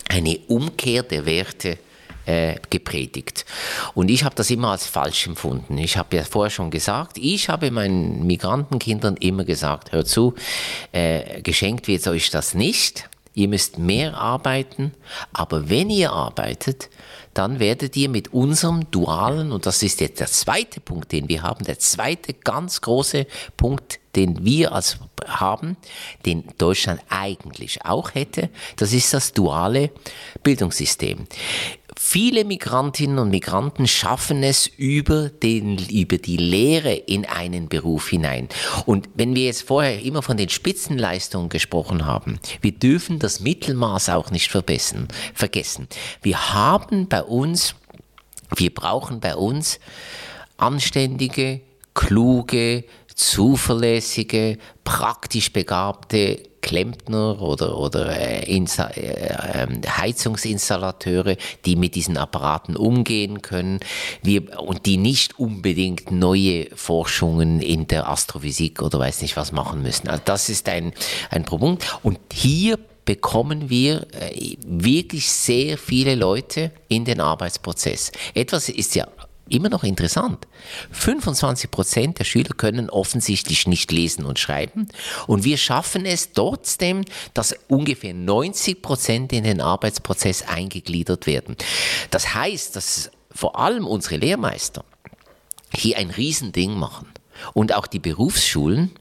[0.10, 1.78] eine Umkehr der Werte
[2.30, 3.44] äh, gepredigt.
[3.96, 5.80] Und ich habe das immer als falsch empfunden.
[5.80, 10.36] Ich habe ja vorher schon gesagt, ich habe meinen Migrantenkindern immer gesagt, hört zu,
[10.92, 13.10] äh, geschenkt wird euch das nicht.
[13.34, 14.92] Ihr müsst mehr arbeiten,
[15.34, 16.90] aber wenn ihr arbeitet,
[17.34, 21.42] dann werdet ihr mit unserem dualen, und das ist jetzt der zweite Punkt, den wir
[21.42, 23.26] haben, der zweite ganz große
[23.56, 25.78] Punkt, den wir als haben,
[26.26, 29.92] den Deutschland eigentlich auch hätte, das ist das duale
[30.44, 31.26] Bildungssystem.
[32.02, 38.48] Viele Migrantinnen und Migranten schaffen es über, den, über die Lehre in einen Beruf hinein.
[38.86, 44.10] Und wenn wir jetzt vorher immer von den Spitzenleistungen gesprochen haben, wir dürfen das Mittelmaß
[44.10, 45.08] auch nicht vergessen.
[46.22, 47.76] Wir haben bei uns,
[48.56, 49.82] wir brauchen bei uns
[50.56, 51.60] anständige,
[51.94, 58.66] kluge, zuverlässige, praktisch begabte Klempner oder, oder äh, äh,
[59.54, 61.36] ähm, Heizungsinstallateure,
[61.66, 63.80] die mit diesen Apparaten umgehen können
[64.22, 69.82] wir, und die nicht unbedingt neue Forschungen in der Astrophysik oder weiß nicht was machen
[69.82, 70.08] müssen.
[70.08, 70.94] Also das ist ein,
[71.30, 71.78] ein Problem.
[72.04, 72.78] Und hier
[73.10, 78.12] bekommen wir äh, wirklich sehr viele Leute in den Arbeitsprozess.
[78.36, 79.08] Etwas ist ja
[79.50, 80.48] immer noch interessant.
[80.92, 84.88] 25 Prozent der Schüler können offensichtlich nicht lesen und schreiben
[85.28, 91.56] und wir schaffen es trotzdem, dass ungefähr 90 Prozent in den Arbeitsprozess eingegliedert werden.
[92.12, 94.84] Das heißt, dass vor allem unsere Lehrmeister
[95.74, 97.08] hier ein Riesending machen
[97.54, 98.92] und auch die Berufsschulen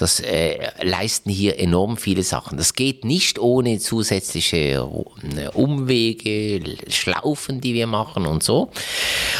[0.00, 2.56] das äh, leisten hier enorm viele Sachen.
[2.56, 8.70] Das geht nicht ohne zusätzliche äh, Umwege, Schlaufen, die wir machen und so.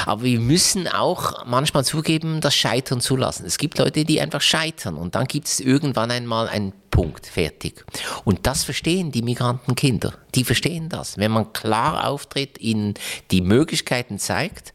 [0.05, 3.47] Aber wir müssen auch manchmal zugeben, das Scheitern zulassen.
[3.47, 7.85] Es gibt Leute, die einfach scheitern und dann gibt es irgendwann einmal ein Punkt, fertig.
[8.25, 10.13] Und das verstehen die Migrantenkinder.
[10.35, 11.17] Die verstehen das.
[11.19, 12.95] Wenn man klar auftritt, ihnen
[13.31, 14.75] die Möglichkeiten zeigt,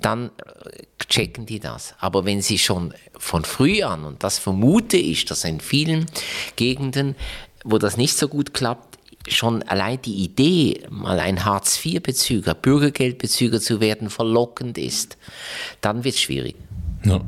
[0.00, 1.94] dann äh, checken die das.
[1.98, 6.06] Aber wenn sie schon von früh an, und das vermute ich, dass in vielen
[6.56, 7.16] Gegenden,
[7.64, 13.80] wo das nicht so gut klappt, schon allein die Idee, mal ein Hartz-IV-Bezüger, Bürgergeldbezüger zu
[13.80, 15.16] werden, verlockend ist,
[15.80, 16.56] dann wird es schwierig.
[17.04, 17.20] Ja.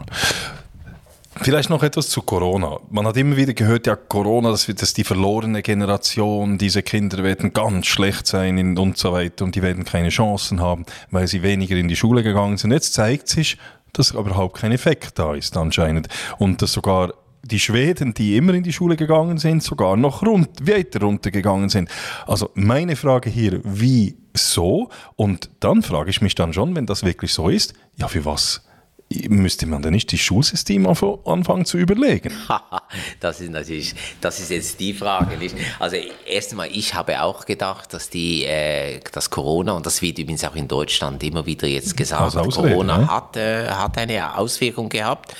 [1.41, 2.79] Vielleicht noch etwas zu Corona.
[2.91, 7.23] Man hat immer wieder gehört, ja, Corona, das wird das die verlorene Generation, diese Kinder
[7.23, 11.43] werden ganz schlecht sein und so weiter und die werden keine Chancen haben, weil sie
[11.43, 12.73] weniger in die Schule gegangen sind.
[12.73, 13.57] Jetzt zeigt sich,
[13.93, 16.09] dass überhaupt kein Effekt da ist anscheinend
[16.39, 20.67] und dass sogar die Schweden, die immer in die Schule gegangen sind, sogar noch rund,
[20.69, 21.89] weiter runtergegangen sind.
[22.27, 24.91] Also meine Frage hier, wieso?
[25.17, 28.68] Und dann frage ich mich dann schon, wenn das wirklich so ist, ja, für was
[29.11, 32.33] müsste man da nicht das Schulsystem anfangen zu überlegen?
[33.21, 35.39] das ist natürlich, das ist jetzt die Frage.
[35.39, 35.57] Nicht?
[35.79, 35.97] Also
[36.27, 40.55] erstmal, ich habe auch gedacht, dass die, äh, dass Corona und das wird übrigens auch
[40.57, 43.09] in Deutschland immer wieder jetzt gesagt, Corona ne?
[43.09, 45.35] hat, äh, hat eine Auswirkung gehabt.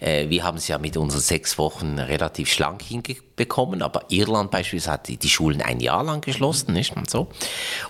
[0.00, 4.92] Äh, wir haben es ja mit unseren sechs Wochen relativ schlank hinbekommen, aber Irland beispielsweise
[4.92, 7.28] hat die, die Schulen ein Jahr lang geschlossen, nicht und so.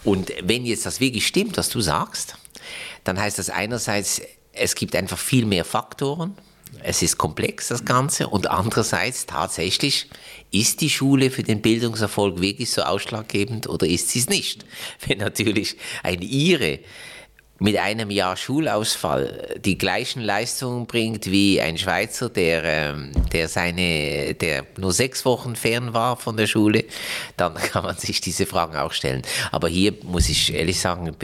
[0.05, 2.37] Und wenn jetzt das wirklich stimmt, was du sagst,
[3.05, 4.20] dann heißt das einerseits
[4.53, 6.36] es gibt einfach viel mehr Faktoren.
[6.82, 8.28] Es ist komplex, das Ganze.
[8.28, 10.09] Und andererseits tatsächlich,
[10.53, 14.64] ist die Schule für den Bildungserfolg wirklich so ausschlaggebend oder ist sie es nicht?
[15.07, 16.78] Wenn natürlich ein Ire
[17.59, 24.34] mit einem Jahr Schulausfall die gleichen Leistungen bringt wie ein Schweizer, der, ähm, der, seine,
[24.34, 26.84] der nur sechs Wochen fern war von der Schule,
[27.36, 29.22] dann kann man sich diese Fragen auch stellen.
[29.53, 31.16] Aber hier muss ich ehrlich sagen,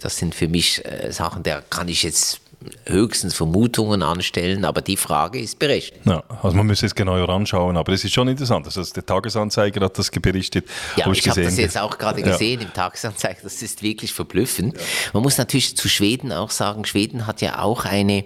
[0.00, 2.40] das sind für mich äh, Sachen, da kann ich jetzt
[2.86, 6.00] höchstens Vermutungen anstellen, aber die Frage ist berechtigt.
[6.04, 8.66] Ja, also man müsste es genauer anschauen, aber es ist schon interessant.
[8.66, 10.66] Also der Tagesanzeiger hat das berichtet.
[10.96, 12.66] Ja, ich, ich habe das jetzt auch gerade gesehen ja.
[12.66, 13.40] im Tagesanzeiger.
[13.42, 14.74] Das ist wirklich verblüffend.
[14.74, 14.82] Ja.
[15.12, 18.24] Man muss natürlich zu Schweden auch sagen, Schweden hat ja auch eine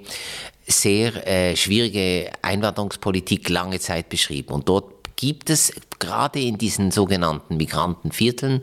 [0.67, 7.57] sehr äh, schwierige Einwanderungspolitik lange Zeit beschrieben und dort gibt es gerade in diesen sogenannten
[7.57, 8.61] Migrantenvierteln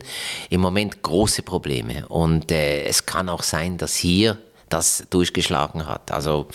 [0.48, 2.08] im Moment große Probleme.
[2.08, 4.38] Und äh, es kann auch sein, dass hier
[4.68, 6.10] das durchgeschlagen hat.
[6.10, 6.48] Also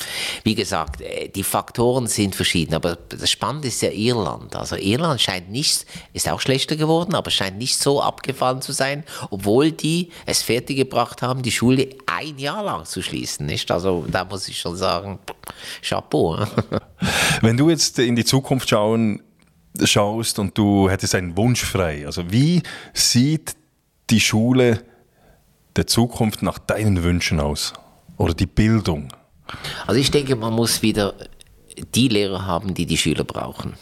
[0.43, 4.55] wie gesagt, äh, die Faktoren sind verschieden, aber das Spannende ist ja Irland.
[4.55, 9.03] Also Irland scheint nicht, ist auch schlechter geworden, aber scheint nicht so abgefallen zu sein,
[9.29, 13.45] obwohl die es fertiggebracht haben, die Schule ein Jahr lang zu schließen.
[13.45, 13.71] Nicht?
[13.71, 15.19] Also da muss ich schon sagen,
[15.81, 16.45] Chapeau.
[17.41, 19.21] Wenn du jetzt in die Zukunft schauen,
[19.81, 22.61] schaust und du hättest einen Wunsch frei, also wie
[22.93, 23.55] sieht
[24.09, 24.83] die Schule
[25.77, 27.73] der Zukunft nach deinen Wünschen aus?
[28.21, 29.11] Oder die Bildung?
[29.87, 31.15] Also ich denke, man muss wieder
[31.95, 33.73] die Lehrer haben, die die Schüler brauchen.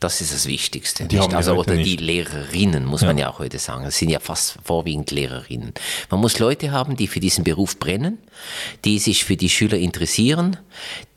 [0.00, 1.06] Das ist das Wichtigste.
[1.06, 1.86] Die also, oder nicht.
[1.86, 3.84] die Lehrerinnen, muss man ja auch heute sagen.
[3.84, 5.72] Es sind ja fast vorwiegend Lehrerinnen.
[6.10, 8.18] Man muss Leute haben, die für diesen Beruf brennen,
[8.84, 10.56] die sich für die Schüler interessieren,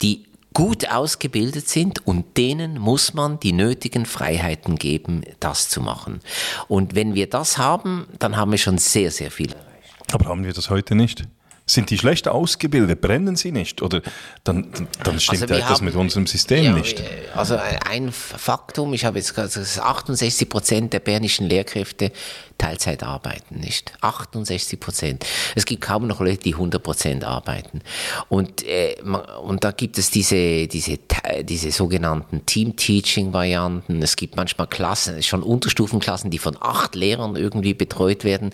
[0.00, 6.20] die gut ausgebildet sind und denen muss man die nötigen Freiheiten geben, das zu machen.
[6.68, 10.14] Und wenn wir das haben, dann haben wir schon sehr, sehr viel erreicht.
[10.14, 11.24] Aber haben wir das heute nicht?
[11.70, 13.00] Sind die schlecht ausgebildet?
[13.02, 13.82] Brennen sie nicht?
[13.82, 14.00] Oder
[14.42, 16.98] dann, dann, dann stimmt Also wir etwas haben- mit unserem System Ja, nicht.
[17.00, 17.04] äh,
[17.34, 17.58] Also
[17.88, 22.10] ein Faktum, ich habe jetzt gesagt, dass 68 Prozent der bernischen Lehrkräfte
[22.58, 23.92] Teilzeit arbeiten, nicht?
[24.00, 25.24] 68 Prozent.
[25.54, 27.80] Es gibt kaum noch Leute, die 100 Prozent arbeiten.
[28.28, 28.96] Und, äh,
[29.42, 30.98] und da gibt es diese, diese,
[31.42, 34.02] diese sogenannten Team-Teaching-Varianten.
[34.02, 38.50] Es gibt manchmal Klassen, schon Unterstufenklassen, die von acht Lehrern irgendwie betreut werden.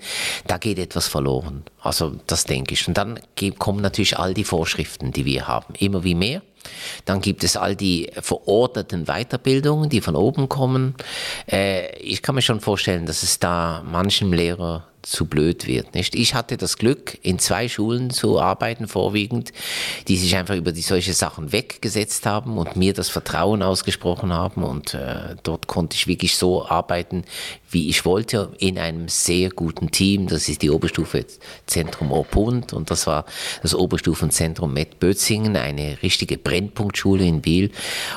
[0.47, 1.65] Da geht etwas verloren.
[1.81, 2.87] Also das denke ich.
[2.87, 3.19] Und dann
[3.59, 5.75] kommen natürlich all die Vorschriften, die wir haben.
[5.79, 6.43] Immer wie mehr.
[7.05, 10.95] Dann gibt es all die verordneten Weiterbildungen, die von oben kommen.
[11.51, 15.95] Äh, ich kann mir schon vorstellen, dass es da manchem Lehrer zu blöd wird.
[15.95, 16.15] Nicht?
[16.15, 19.53] Ich hatte das Glück, in zwei Schulen zu arbeiten, vorwiegend,
[20.09, 24.63] die sich einfach über die solche Sachen weggesetzt haben und mir das Vertrauen ausgesprochen haben.
[24.63, 27.25] Und äh, dort konnte ich wirklich so arbeiten,
[27.71, 30.29] wie ich wollte, in einem sehr guten Team.
[30.29, 31.27] Das ist die Oberstufe
[31.67, 33.27] Zentrum Orpund und das war
[33.63, 37.71] das Oberstufenzentrum Met Bötzingen, eine richtige Brennpunktschule in Biel.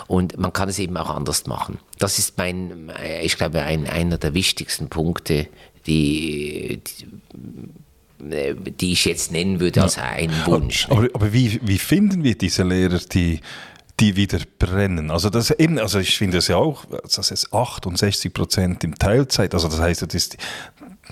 [0.07, 1.79] Und man kann es eben auch anders machen.
[1.99, 5.47] Das ist mein, äh, ich glaube, ein, einer der wichtigsten Punkte,
[5.87, 7.05] die, die,
[8.29, 10.87] äh, die ich jetzt nennen würde als einen Wunsch.
[10.89, 13.39] Aber, aber wie, wie finden wir diese Lehrer, die,
[13.99, 15.11] die wieder brennen?
[15.11, 19.53] Also, das eben, also ich finde es ja auch, das ist 68 Prozent im Teilzeit.
[19.53, 20.37] Also das heißt, das ist,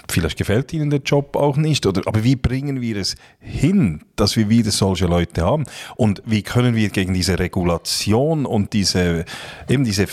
[0.10, 1.86] vielleicht gefällt ihnen der Job auch nicht.
[1.86, 5.66] Oder, aber wie bringen wir es hin, dass wir wieder solche Leute haben?
[5.96, 9.26] Und wie können wir gegen diese Regulation und diese,
[9.70, 10.08] eben diese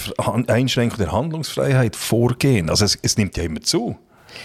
[0.47, 2.71] Einschränkung der Handlungsfreiheit vorgehen?
[2.71, 3.97] Also es, es nimmt ja immer zu.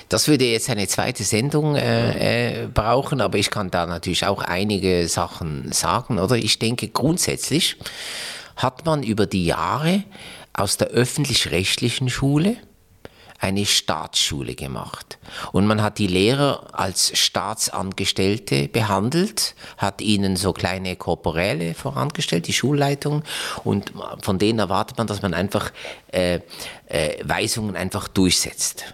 [0.09, 4.41] Das würde jetzt eine zweite Sendung äh, äh, brauchen, aber ich kann da natürlich auch
[4.41, 6.19] einige Sachen sagen.
[6.19, 7.77] Oder ich denke, grundsätzlich
[8.55, 10.03] hat man über die Jahre
[10.53, 12.57] aus der öffentlich-rechtlichen Schule
[13.39, 15.19] eine Staatsschule gemacht.
[15.51, 22.53] Und man hat die Lehrer als Staatsangestellte behandelt, hat ihnen so kleine Korporäle vorangestellt, die
[22.53, 23.23] Schulleitung,
[23.63, 25.71] und von denen erwartet man, dass man einfach
[26.11, 26.39] äh,
[26.87, 28.85] äh, Weisungen einfach durchsetzt.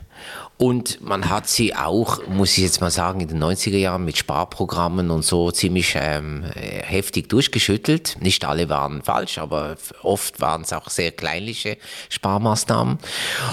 [0.63, 4.17] Und man hat sie auch, muss ich jetzt mal sagen, in den 90er Jahren mit
[4.17, 8.15] Sparprogrammen und so ziemlich ähm, heftig durchgeschüttelt.
[8.21, 11.75] Nicht alle waren falsch, aber oft waren es auch sehr kleinliche
[12.07, 12.97] Sparmaßnahmen.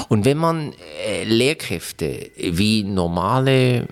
[0.08, 0.72] Und wenn man
[1.04, 3.88] äh, Lehrkräfte wie normale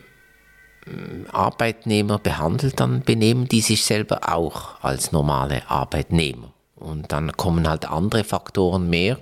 [1.33, 6.53] Arbeitnehmer behandelt, dann benehmen die sich selber auch als normale Arbeitnehmer.
[6.77, 9.19] Und dann kommen halt andere Faktoren mehr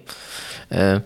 [0.71, 1.01] äh,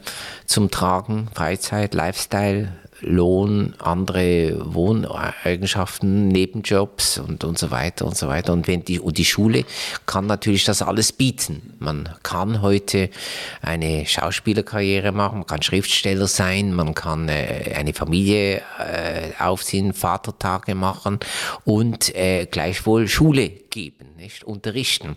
[0.47, 2.69] zum Tragen, Freizeit, Lifestyle,
[3.03, 8.53] Lohn, andere Wohneigenschaften, Nebenjobs und, und so weiter und so weiter.
[8.53, 9.65] Und, wenn die, und die Schule
[10.07, 11.75] kann natürlich das alles bieten.
[11.79, 13.11] Man kann heute
[13.63, 20.75] eine Schauspielerkarriere machen, man kann Schriftsteller sein, man kann äh, eine Familie äh, aufziehen, Vatertage
[20.75, 21.21] machen
[21.65, 25.17] und äh, gleichwohl Schule geben, nicht unterrichten.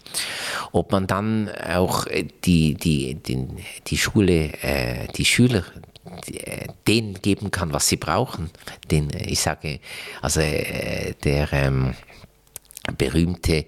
[0.72, 3.58] Ob man dann auch äh, die, die, den,
[3.88, 5.64] die Schule, äh, die Schüler
[6.88, 8.50] denen geben kann, was sie brauchen.
[8.92, 9.80] Den, ich sage,
[10.22, 11.96] also äh, der ähm,
[12.98, 13.66] berühmte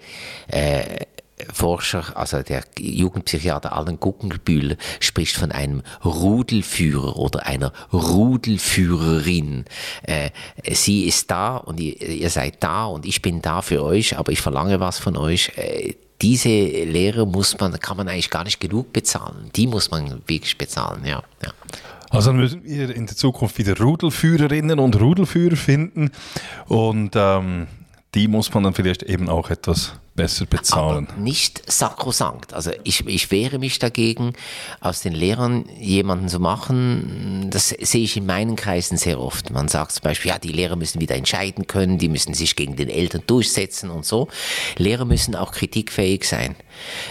[0.47, 1.05] äh,
[1.51, 9.65] Forscher, also der Jugendpsychiater Alan Guggenbühl spricht von einem Rudelführer oder einer Rudelführerin.
[10.03, 10.29] Äh,
[10.71, 14.31] sie ist da und ihr, ihr, seid da und ich bin da für euch, aber
[14.31, 15.51] ich verlange was von euch.
[15.57, 19.49] Äh, diese Lehre muss man, kann man eigentlich gar nicht genug bezahlen.
[19.55, 21.21] Die muss man wirklich bezahlen, ja.
[21.43, 21.51] ja.
[22.15, 26.11] Also dann müssen wir in der Zukunft wieder Rudelführerinnen und Rudelführer finden
[26.67, 27.67] und ähm,
[28.13, 31.07] die muss man dann vielleicht eben auch etwas besser bezahlen.
[31.11, 32.53] Aber nicht sakrosankt.
[32.53, 34.31] Also ich, ich wehre mich dagegen,
[34.79, 37.49] aus den Lehrern jemanden zu machen.
[37.49, 39.51] Das sehe ich in meinen Kreisen sehr oft.
[39.51, 42.77] Man sagt zum Beispiel, ja, die Lehrer müssen wieder entscheiden können, die müssen sich gegen
[42.77, 44.29] den Eltern durchsetzen und so.
[44.77, 46.55] Lehrer müssen auch kritikfähig sein.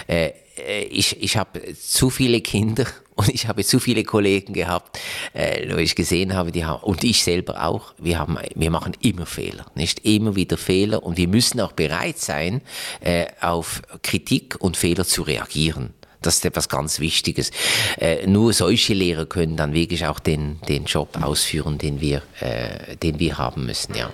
[0.07, 4.99] Äh, äh ich, ich habe zu viele Kinder und ich habe zu viele Kollegen gehabt,
[5.33, 8.97] äh, wo ich gesehen habe, die haben, und ich selber auch, wir, haben, wir machen
[9.01, 12.61] immer Fehler, nicht immer wieder Fehler und wir müssen auch bereit sein,
[13.01, 15.95] äh, auf Kritik und Fehler zu reagieren.
[16.23, 17.51] Das ist etwas ganz Wichtiges.
[17.99, 22.97] Äh, nur solche Lehrer können dann wirklich auch den, den Job ausführen, den wir, äh,
[22.97, 24.11] den wir haben müssen, ja.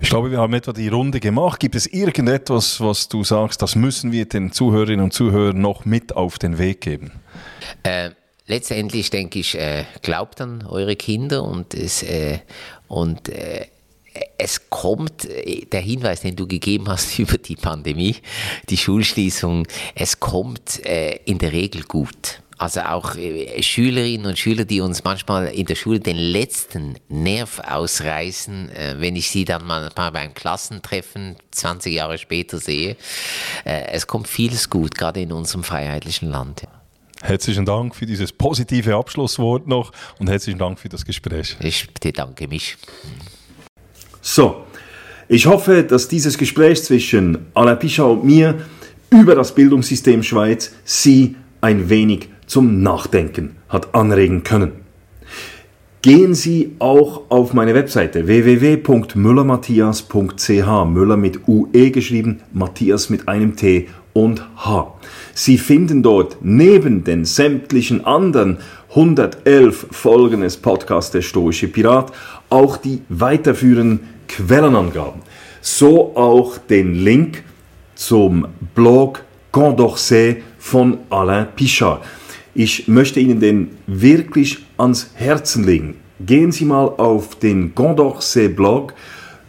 [0.00, 1.60] Ich glaube, wir haben etwa die Runde gemacht.
[1.60, 6.14] Gibt es irgendetwas, was du sagst, das müssen wir den Zuhörerinnen und Zuhörern noch mit
[6.16, 7.12] auf den Weg geben?
[7.82, 8.10] Äh,
[8.46, 12.38] letztendlich denke ich, äh, glaubt an eure Kinder und es, äh,
[12.88, 13.66] und, äh,
[14.38, 18.16] es kommt, äh, der Hinweis, den du gegeben hast über die Pandemie,
[18.68, 22.40] die Schulschließung, es kommt äh, in der Regel gut.
[22.62, 23.16] Also auch
[23.58, 29.30] Schülerinnen und Schüler, die uns manchmal in der Schule den letzten Nerv ausreißen, wenn ich
[29.30, 32.94] sie dann mal beim Klassentreffen 20 Jahre später sehe.
[33.64, 36.62] Es kommt vieles gut, gerade in unserem freiheitlichen Land.
[37.20, 39.90] Herzlichen Dank für dieses positive Abschlusswort noch
[40.20, 41.56] und herzlichen Dank für das Gespräch.
[41.58, 42.76] Ich bedanke mich.
[44.20, 44.66] So,
[45.26, 48.64] ich hoffe, dass dieses Gespräch zwischen Alain Pichot und mir
[49.10, 54.72] über das Bildungssystem Schweiz Sie ein wenig zum Nachdenken hat anregen können.
[56.02, 63.86] Gehen Sie auch auf meine Webseite www.müllermatthias.ch, Müller mit UE geschrieben, Matthias mit einem T
[64.12, 64.94] und H.
[65.32, 68.58] Sie finden dort neben den sämtlichen anderen
[68.90, 72.10] 111 Folgen des Podcasts Der Stoische Pirat
[72.50, 75.22] auch die weiterführenden Quellenangaben.
[75.60, 77.44] So auch den Link
[77.94, 79.22] zum Blog
[79.52, 82.02] Condorcet von Alain Pichard.
[82.54, 85.96] Ich möchte Ihnen den wirklich ans Herzen legen.
[86.20, 88.92] Gehen Sie mal auf den Condorcet Blog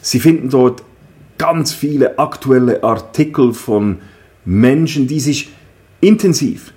[0.02, 0.84] Sie finden dort
[1.38, 4.00] ganz viele aktuelle Artikel von
[4.46, 5.50] Menschen, die sich
[6.02, 6.74] intensiv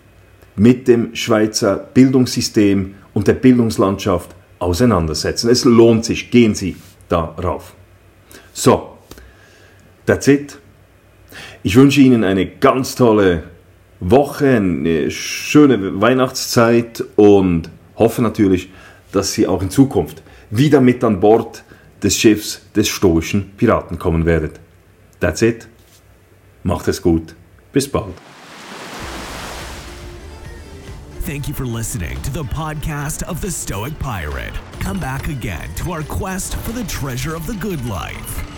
[0.57, 5.51] mit dem Schweizer Bildungssystem und der Bildungslandschaft auseinandersetzen.
[5.51, 6.77] Es lohnt sich, gehen Sie
[7.09, 7.75] darauf.
[8.53, 8.99] So,
[10.07, 10.59] that's it.
[11.65, 13.45] Ich wünsche Ihnen eine ganz tolle
[14.01, 18.71] Woche, eine schöne Weihnachtszeit und hoffe natürlich,
[19.13, 21.63] dass Sie auch in Zukunft wieder mit an Bord
[22.03, 24.59] des Schiffs des stoischen Piraten kommen werdet.
[25.21, 25.69] That's it.
[26.65, 27.37] Macht es gut.
[27.73, 28.15] Bis bald.
[31.25, 34.53] Thank you for listening to the podcast of the Stoic Pirate.
[34.81, 38.52] Come back again to our quest for the treasure of the good life.